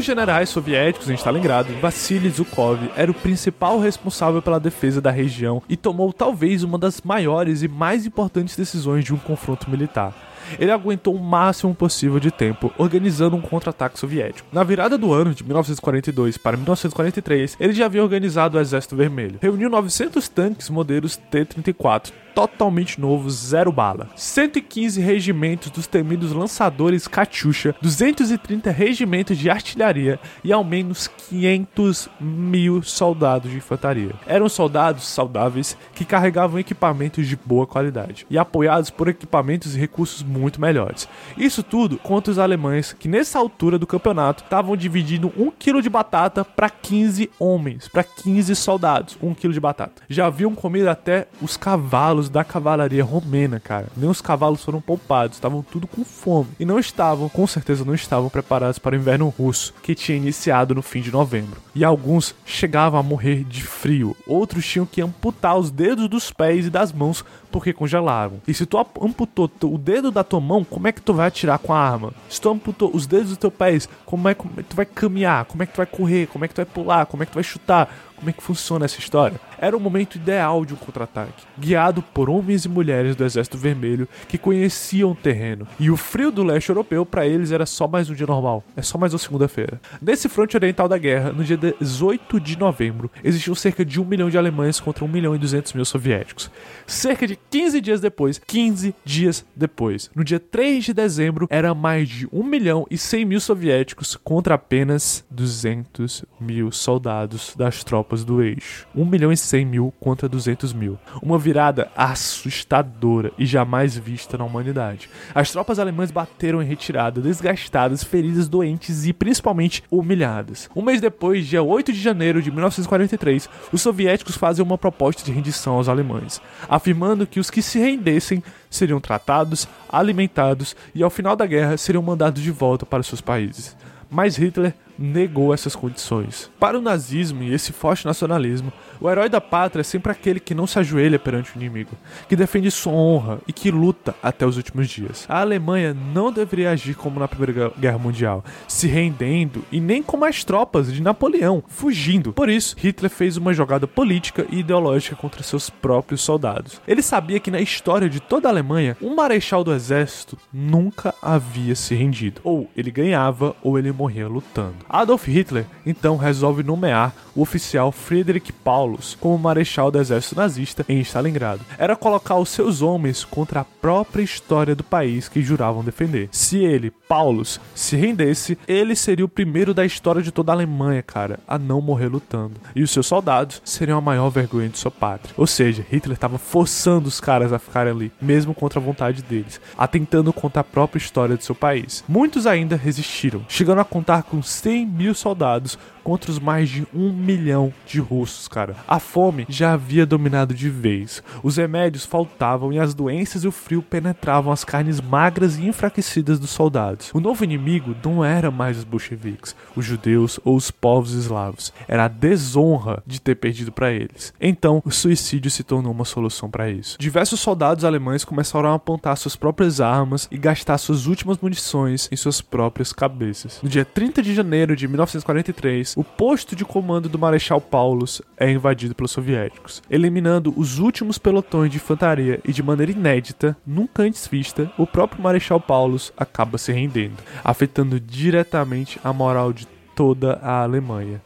[0.08, 5.76] Generais soviéticos em Stalingrado, Vassily Zhukov, era o principal responsável pela defesa da região e
[5.76, 10.14] tomou talvez uma das maiores e mais importantes decisões de um confronto militar
[10.60, 14.48] ele aguentou o máximo possível de tempo, organizando um contra-ataque soviético.
[14.52, 19.40] Na virada do ano de 1942 para 1943, ele já havia organizado o Exército Vermelho.
[19.42, 24.10] Reuniu 900 tanques modelos T-34, totalmente novos, zero bala.
[24.16, 32.84] 115 regimentos dos temidos lançadores Katyusha, 230 regimentos de artilharia e ao menos 500 mil
[32.84, 34.12] soldados de infantaria.
[34.28, 40.22] Eram soldados saudáveis que carregavam equipamentos de boa qualidade e apoiados por equipamentos e recursos
[40.38, 41.08] muito melhores.
[41.38, 45.90] Isso tudo contra os alemães que nessa altura do campeonato estavam dividindo um quilo de
[45.90, 50.02] batata para 15 homens, para 15 soldados, um quilo de batata.
[50.10, 53.88] Já haviam comido até os cavalos da cavalaria romena, cara.
[53.96, 57.94] Nem os cavalos foram poupados, estavam tudo com fome e não estavam, com certeza não
[57.94, 61.62] estavam preparados para o inverno russo que tinha iniciado no fim de novembro.
[61.74, 66.66] E alguns chegavam a morrer de frio, outros tinham que amputar os dedos dos pés
[66.66, 68.42] e das mãos porque congelavam.
[68.48, 71.58] E se tu amputou o dedo da tua mão, como é que tu vai atirar
[71.60, 72.14] com a arma?
[72.30, 75.46] Se tu amputou os dedos dos teus pés, como é que tu vai caminhar?
[75.46, 76.28] Como é que tu vai correr?
[76.28, 77.06] Como é que tu vai pular?
[77.06, 77.90] Como é que tu vai chutar?
[78.18, 79.40] Como é que funciona essa história?
[79.60, 84.08] Era o momento ideal de um contra-ataque, guiado por homens e mulheres do Exército Vermelho
[84.28, 85.68] que conheciam o terreno.
[85.80, 88.82] E o frio do leste europeu para eles era só mais um dia normal, é
[88.82, 89.80] só mais uma segunda-feira.
[90.02, 94.30] Nesse fronte oriental da guerra, no dia 18 de novembro, existiam cerca de 1 milhão
[94.32, 96.50] de alemães contra 1 milhão e 200 mil soviéticos.
[96.88, 102.10] Cerca de 15 dias depois, 15 dias depois, no dia 3 de dezembro, era mais
[102.10, 108.42] de 1 milhão e 100 mil soviéticos contra apenas 200 mil soldados das tropas do
[108.42, 108.88] eixo.
[108.96, 110.98] 1 milhão e 100 mil contra 200 mil.
[111.22, 115.10] Uma virada assustadora e jamais vista na humanidade.
[115.34, 120.70] As tropas alemãs bateram em retirada, desgastadas, feridas, doentes e principalmente humilhadas.
[120.76, 125.32] Um mês depois, dia 8 de janeiro de 1943, os soviéticos fazem uma proposta de
[125.32, 126.42] rendição aos alemães.
[126.70, 132.04] Afirmando que os que se rendessem seriam tratados, alimentados e ao final da guerra seriam
[132.04, 133.76] mandados de volta para seus países.
[134.10, 136.50] Mas Hitler negou essas condições.
[136.60, 140.56] Para o nazismo e esse forte nacionalismo, o herói da pátria é sempre aquele que
[140.56, 141.92] não se ajoelha perante o inimigo,
[142.28, 145.26] que defende sua honra e que luta até os últimos dias.
[145.30, 150.26] A Alemanha não deveria agir como na Primeira Guerra Mundial, se rendendo e nem como
[150.26, 152.34] as tropas de Napoleão, fugindo.
[152.34, 156.82] Por isso, Hitler fez uma jogada política e ideológica contra seus próprios soldados.
[156.88, 161.76] Ele sabia que na história de toda a Alemanha, um marechal do exército nunca havia
[161.76, 162.42] se rendido.
[162.44, 164.76] Ou ele ganhava ou ele morria lutando.
[164.90, 168.52] Adolf Hitler então resolve nomear o oficial Friedrich
[168.88, 171.62] Paulus como marechal do exército nazista em Stalingrado.
[171.78, 176.30] Era colocar os seus homens contra a própria história do país que juravam defender.
[176.32, 181.04] Se ele, Paulus, se rendesse, ele seria o primeiro da história de toda a Alemanha,
[181.04, 182.56] cara, a não morrer lutando.
[182.74, 185.34] E os seus soldados seriam a maior vergonha de sua pátria.
[185.38, 189.60] Ou seja, Hitler estava forçando os caras a ficarem ali, mesmo contra a vontade deles,
[189.78, 192.04] atentando contra a própria história de seu país.
[192.08, 195.78] Muitos ainda resistiram, chegando a contar com 100 mil soldados
[196.08, 198.77] contra os mais de um milhão de russos, cara.
[198.88, 201.22] A fome já havia dominado de vez.
[201.44, 206.40] Os remédios faltavam e as doenças e o frio penetravam as carnes magras e enfraquecidas
[206.40, 207.12] dos soldados.
[207.14, 211.74] O novo inimigo não era mais os bolcheviques, os judeus ou os povos eslavos.
[211.88, 214.34] Era a desonra de ter perdido para eles.
[214.40, 216.98] Então, o suicídio se tornou uma solução para isso.
[217.00, 222.16] Diversos soldados alemães começaram a apontar suas próprias armas e gastar suas últimas munições em
[222.16, 223.60] suas próprias cabeças.
[223.62, 228.50] No dia 30 de janeiro de 1943, o posto de comando do Marechal Paulus é
[228.50, 234.28] invadido pelos soviéticos, eliminando os últimos pelotões de infantaria e de maneira inédita, nunca antes
[234.28, 240.64] vista, o próprio Marechal Paulus acaba se rendendo, afetando diretamente a moral de toda a
[240.64, 241.22] Alemanha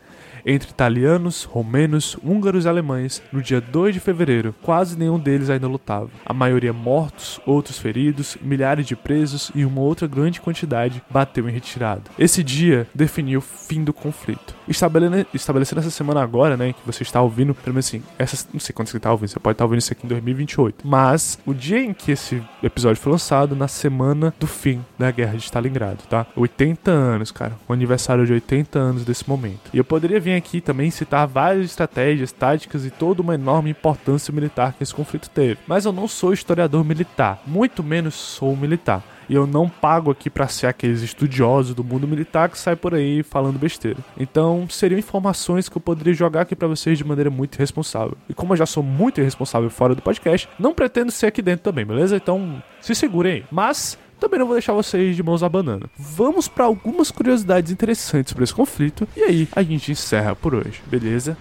[0.46, 4.56] entre italianos, romenos, húngaros e alemães no dia 2 de fevereiro.
[4.62, 6.10] Quase nenhum deles ainda lutava.
[6.26, 11.52] A maioria mortos, outros feridos, milhares de presos e uma outra grande quantidade bateu em
[11.52, 12.04] retirada.
[12.18, 14.56] Esse dia definiu o fim do conflito.
[14.72, 18.74] Estabelecendo essa semana agora, né, que você está ouvindo, pelo menos assim, essa, não sei
[18.74, 21.80] quando você está ouvindo, você pode estar ouvindo isso aqui em 2028, mas o dia
[21.80, 26.26] em que esse episódio foi lançado, na semana do fim da Guerra de Stalingrado, tá?
[26.36, 29.70] 80 anos, cara, o aniversário de 80 anos desse momento.
[29.74, 34.34] E eu poderia vir aqui também citar várias estratégias, táticas e toda uma enorme importância
[34.34, 35.60] militar que esse conflito teve.
[35.68, 39.04] Mas eu não sou historiador militar, muito menos sou militar.
[39.32, 42.94] E eu não pago aqui para ser aqueles estudiosos do mundo militar que sai por
[42.94, 44.00] aí falando besteira.
[44.20, 48.18] Então, seriam informações que eu poderia jogar aqui para vocês de maneira muito irresponsável.
[48.28, 51.64] E como eu já sou muito irresponsável fora do podcast, não pretendo ser aqui dentro
[51.64, 52.18] também, beleza?
[52.18, 53.46] Então, se segurem aí.
[53.50, 55.90] Mas também não vou deixar vocês de mãos abanando.
[55.98, 60.82] Vamos para algumas curiosidades interessantes para esse conflito e aí a gente encerra por hoje,
[60.88, 61.38] beleza?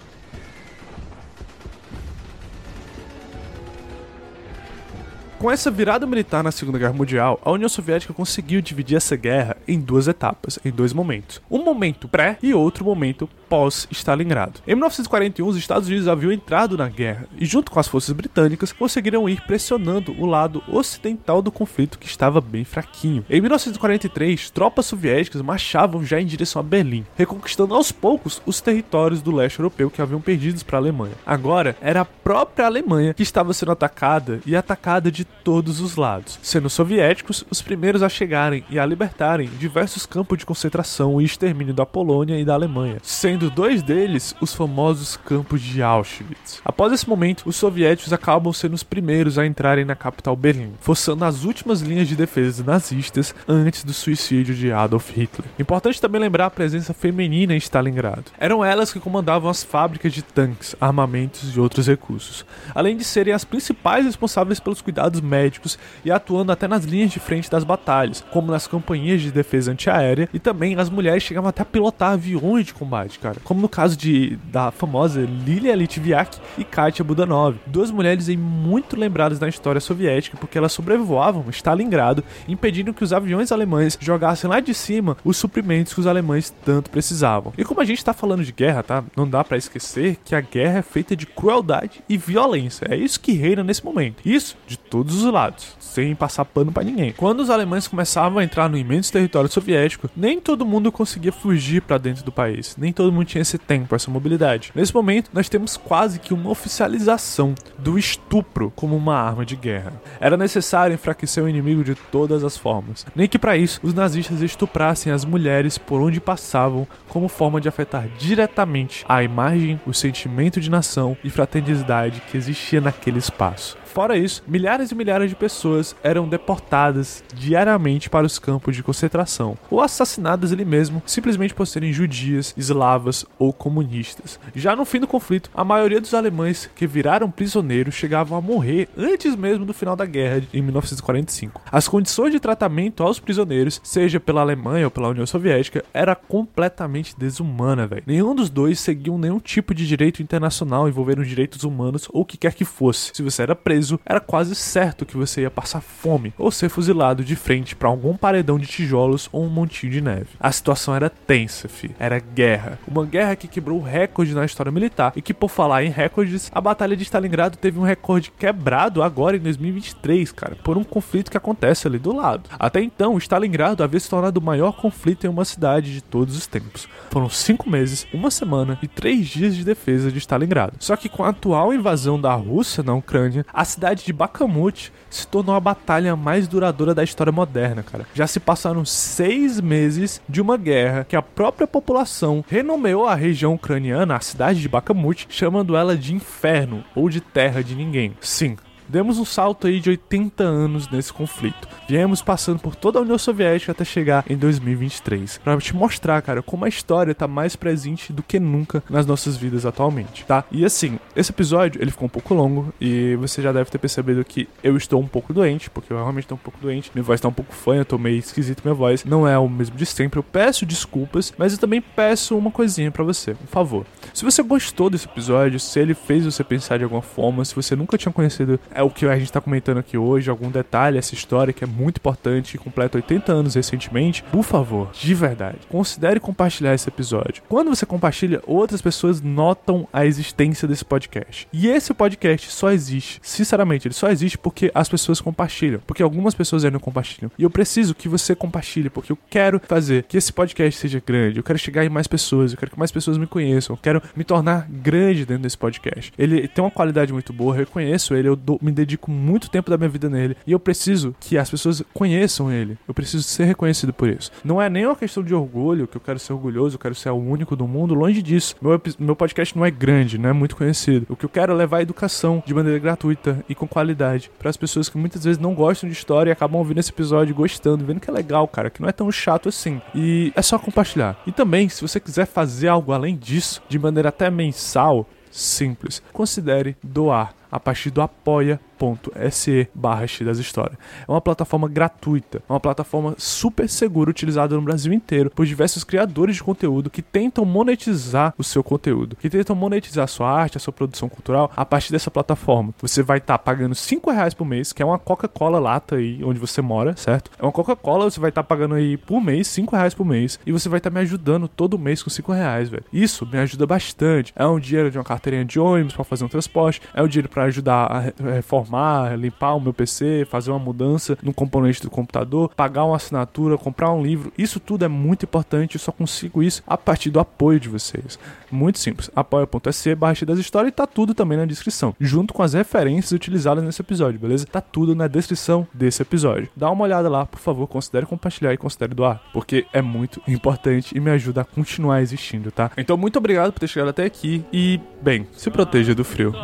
[5.40, 9.56] Com essa virada militar na Segunda Guerra Mundial, a União Soviética conseguiu dividir essa guerra
[9.66, 11.40] em duas etapas, em dois momentos.
[11.50, 14.60] Um momento pré e outro momento pós-Stalingrado.
[14.66, 18.70] Em 1941, os Estados Unidos haviam entrado na guerra e, junto com as forças britânicas,
[18.70, 23.24] conseguiram ir pressionando o lado ocidental do conflito que estava bem fraquinho.
[23.28, 29.22] Em 1943, tropas soviéticas marchavam já em direção a Berlim, reconquistando aos poucos os territórios
[29.22, 31.14] do leste europeu que haviam perdidos para a Alemanha.
[31.24, 36.38] Agora, era a própria Alemanha que estava sendo atacada e atacada de todos os lados,
[36.42, 41.24] sendo os soviéticos os primeiros a chegarem e a libertarem diversos campos de concentração e
[41.24, 46.60] extermínio da Polônia e da Alemanha, sendo sendo dois deles os famosos campos de Auschwitz.
[46.62, 51.24] Após esse momento, os soviéticos acabam sendo os primeiros a entrarem na capital Berlim, forçando
[51.24, 55.48] as últimas linhas de defesa nazistas antes do suicídio de Adolf Hitler.
[55.58, 58.24] Importante também lembrar a presença feminina em Stalingrado.
[58.38, 63.32] Eram elas que comandavam as fábricas de tanques, armamentos e outros recursos, além de serem
[63.32, 68.24] as principais responsáveis pelos cuidados médicos e atuando até nas linhas de frente das batalhas,
[68.30, 72.66] como nas companhias de defesa antiaérea, e também as mulheres chegavam até a pilotar aviões
[72.66, 73.38] de combate, cara.
[73.44, 78.96] Como no caso de da famosa Lilia Litviak e Katia Budanov, duas mulheres aí muito
[78.96, 84.60] lembradas na história soviética porque elas sobrevoavam Stalingrado, impedindo que os aviões alemães jogassem lá
[84.60, 87.52] de cima os suprimentos que os alemães tanto precisavam.
[87.56, 89.04] E como a gente tá falando de guerra, tá?
[89.16, 92.86] Não dá para esquecer que a guerra é feita de crueldade e violência.
[92.90, 94.22] É isso que reina nesse momento.
[94.24, 97.12] Isso de todos os lados, sem passar pano para ninguém.
[97.12, 101.82] Quando os alemães começavam a entrar no imenso território soviético, nem todo mundo conseguia fugir
[101.82, 102.76] para dentro do país.
[102.76, 104.72] Nem todo mundo tinha esse tempo, essa mobilidade.
[104.74, 109.92] Nesse momento, nós temos quase que uma oficialização do estupro como uma arma de guerra.
[110.20, 114.42] Era necessário enfraquecer o inimigo de todas as formas, nem que para isso os nazistas
[114.42, 120.60] estuprassem as mulheres por onde passavam como forma de afetar diretamente a imagem, o sentimento
[120.60, 123.76] de nação e fraternidade que existia naquele espaço.
[123.84, 129.56] Fora isso, milhares e milhares de pessoas eram deportadas diariamente para os campos de concentração
[129.70, 134.38] ou assassinadas ali mesmo, simplesmente por serem judias, eslavas ou comunistas.
[134.54, 138.90] Já no fim do conflito, a maioria dos alemães que viraram prisioneiros chegavam a morrer
[138.94, 141.62] antes mesmo do final da guerra em 1945.
[141.72, 147.18] As condições de tratamento aos prisioneiros, seja pela Alemanha ou pela União Soviética, era completamente
[147.18, 148.02] desumana, velho.
[148.06, 152.36] Nenhum dos dois seguiam nenhum tipo de direito internacional envolvendo direitos humanos ou o que
[152.36, 153.12] quer que fosse.
[153.14, 157.24] Se você era preso era quase certo que você ia passar fome ou ser fuzilado
[157.24, 160.28] de frente para algum paredão de tijolos ou um montinho de neve.
[160.38, 161.90] A situação era tensa, fi.
[161.98, 162.78] Era guerra.
[162.86, 166.60] Uma guerra que quebrou recorde na história militar e que, por falar em recordes, a
[166.60, 171.36] Batalha de Stalingrado teve um recorde quebrado agora em 2023, cara, por um conflito que
[171.36, 172.48] acontece ali do lado.
[172.58, 176.46] Até então, Stalingrado havia se tornado o maior conflito em uma cidade de todos os
[176.46, 176.88] tempos.
[177.10, 180.76] Foram cinco meses, uma semana e três dias de defesa de Stalingrado.
[180.78, 184.69] Só que com a atual invasão da Rússia na Ucrânia, a cidade de Bakhmut
[185.08, 188.06] se tornou a batalha mais duradoura da história moderna, cara.
[188.14, 193.54] Já se passaram seis meses de uma guerra que a própria população renomeou a região
[193.54, 198.14] ucraniana, a cidade de Bakhmut, chamando ela de inferno ou de terra de ninguém.
[198.20, 198.56] Sim,
[198.90, 201.68] Demos um salto aí de 80 anos nesse conflito.
[201.88, 205.38] Viemos passando por toda a União Soviética até chegar em 2023.
[205.38, 209.36] Pra te mostrar, cara, como a história tá mais presente do que nunca nas nossas
[209.36, 210.42] vidas atualmente, tá?
[210.50, 214.24] E assim, esse episódio, ele ficou um pouco longo e você já deve ter percebido
[214.24, 216.90] que eu estou um pouco doente, porque eu realmente estou um pouco doente.
[216.92, 219.04] Minha voz tá um pouco fanha, eu tô meio esquisito minha voz.
[219.04, 220.18] Não é o mesmo de sempre.
[220.18, 223.86] Eu peço desculpas, mas eu também peço uma coisinha para você, um favor.
[224.12, 227.76] Se você gostou desse episódio, se ele fez você pensar de alguma forma, se você
[227.76, 231.14] nunca tinha conhecido é o que a gente tá comentando aqui hoje, algum detalhe, essa
[231.14, 236.18] história que é muito importante e completa 80 anos recentemente, por favor, de verdade, considere
[236.18, 237.42] compartilhar esse episódio.
[237.48, 241.46] Quando você compartilha, outras pessoas notam a existência desse podcast.
[241.52, 246.34] E esse podcast só existe, sinceramente, ele só existe porque as pessoas compartilham, porque algumas
[246.34, 247.30] pessoas ainda não compartilham.
[247.38, 251.38] E eu preciso que você compartilhe, porque eu quero fazer que esse podcast seja grande,
[251.38, 254.02] eu quero chegar em mais pessoas, eu quero que mais pessoas me conheçam, eu quero
[254.16, 256.12] me tornar grande dentro desse podcast.
[256.18, 259.70] Ele tem uma qualidade muito boa, eu reconheço ele, eu dou, me dedico muito tempo
[259.70, 260.36] da minha vida nele.
[260.46, 262.78] E eu preciso que as pessoas conheçam ele.
[262.86, 264.30] Eu preciso ser reconhecido por isso.
[264.44, 267.10] Não é nem uma questão de orgulho, que eu quero ser orgulhoso, eu quero ser
[267.10, 267.94] o único do mundo.
[267.94, 268.54] Longe disso.
[268.60, 271.06] Meu, meu podcast não é grande, não é muito conhecido.
[271.08, 274.50] O que eu quero é levar a educação de maneira gratuita e com qualidade para
[274.50, 277.84] as pessoas que muitas vezes não gostam de história e acabam ouvindo esse episódio gostando,
[277.84, 279.80] vendo que é legal, cara, que não é tão chato assim.
[279.94, 281.20] E é só compartilhar.
[281.26, 286.76] E também, se você quiser fazer algo além disso, de maneira até mensal, simples, considere
[286.82, 290.78] doar a partir do apoia apoia.se barra das histórias.
[291.06, 296.36] É uma plataforma gratuita, uma plataforma super segura utilizada no Brasil inteiro por diversos criadores
[296.36, 300.60] de conteúdo que tentam monetizar o seu conteúdo, que tentam monetizar a sua arte, a
[300.60, 302.74] sua produção cultural a partir dessa plataforma.
[302.80, 306.22] Você vai estar tá pagando 5 reais por mês, que é uma Coca-Cola lata aí
[306.24, 307.30] onde você mora, certo?
[307.38, 310.40] É uma Coca-Cola, você vai estar tá pagando aí por mês, 5 reais por mês,
[310.46, 312.84] e você vai estar tá me ajudando todo mês com 5 reais, velho.
[312.92, 314.32] Isso me ajuda bastante.
[314.34, 317.28] É um dinheiro de uma carteirinha de ônibus para fazer um transporte, é um dinheiro
[317.28, 318.00] para ajudar a
[318.32, 322.96] reformar reformar, limpar o meu PC, fazer uma mudança no componente do computador, pagar uma
[322.96, 324.32] assinatura, comprar um livro.
[324.36, 325.76] Isso tudo é muito importante.
[325.76, 328.18] Eu só consigo isso a partir do apoio de vocês.
[328.50, 329.10] Muito simples.
[329.14, 331.94] apoia.se barra das histórias e tá tudo também na descrição.
[332.00, 334.46] Junto com as referências utilizadas nesse episódio, beleza?
[334.46, 336.48] Tá tudo na descrição desse episódio.
[336.56, 340.96] Dá uma olhada lá, por favor, considere compartilhar e considere doar, porque é muito importante
[340.96, 342.70] e me ajuda a continuar existindo, tá?
[342.76, 346.34] Então, muito obrigado por ter chegado até aqui e, bem, se proteja do frio.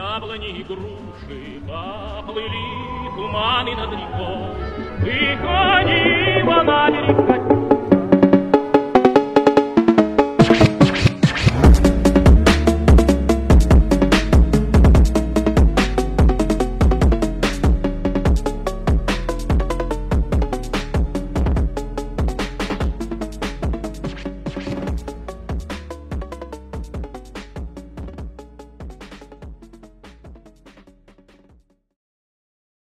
[0.00, 2.66] яблони и груши поплыли
[3.16, 4.48] туманы над рекой,
[5.04, 7.49] и кони по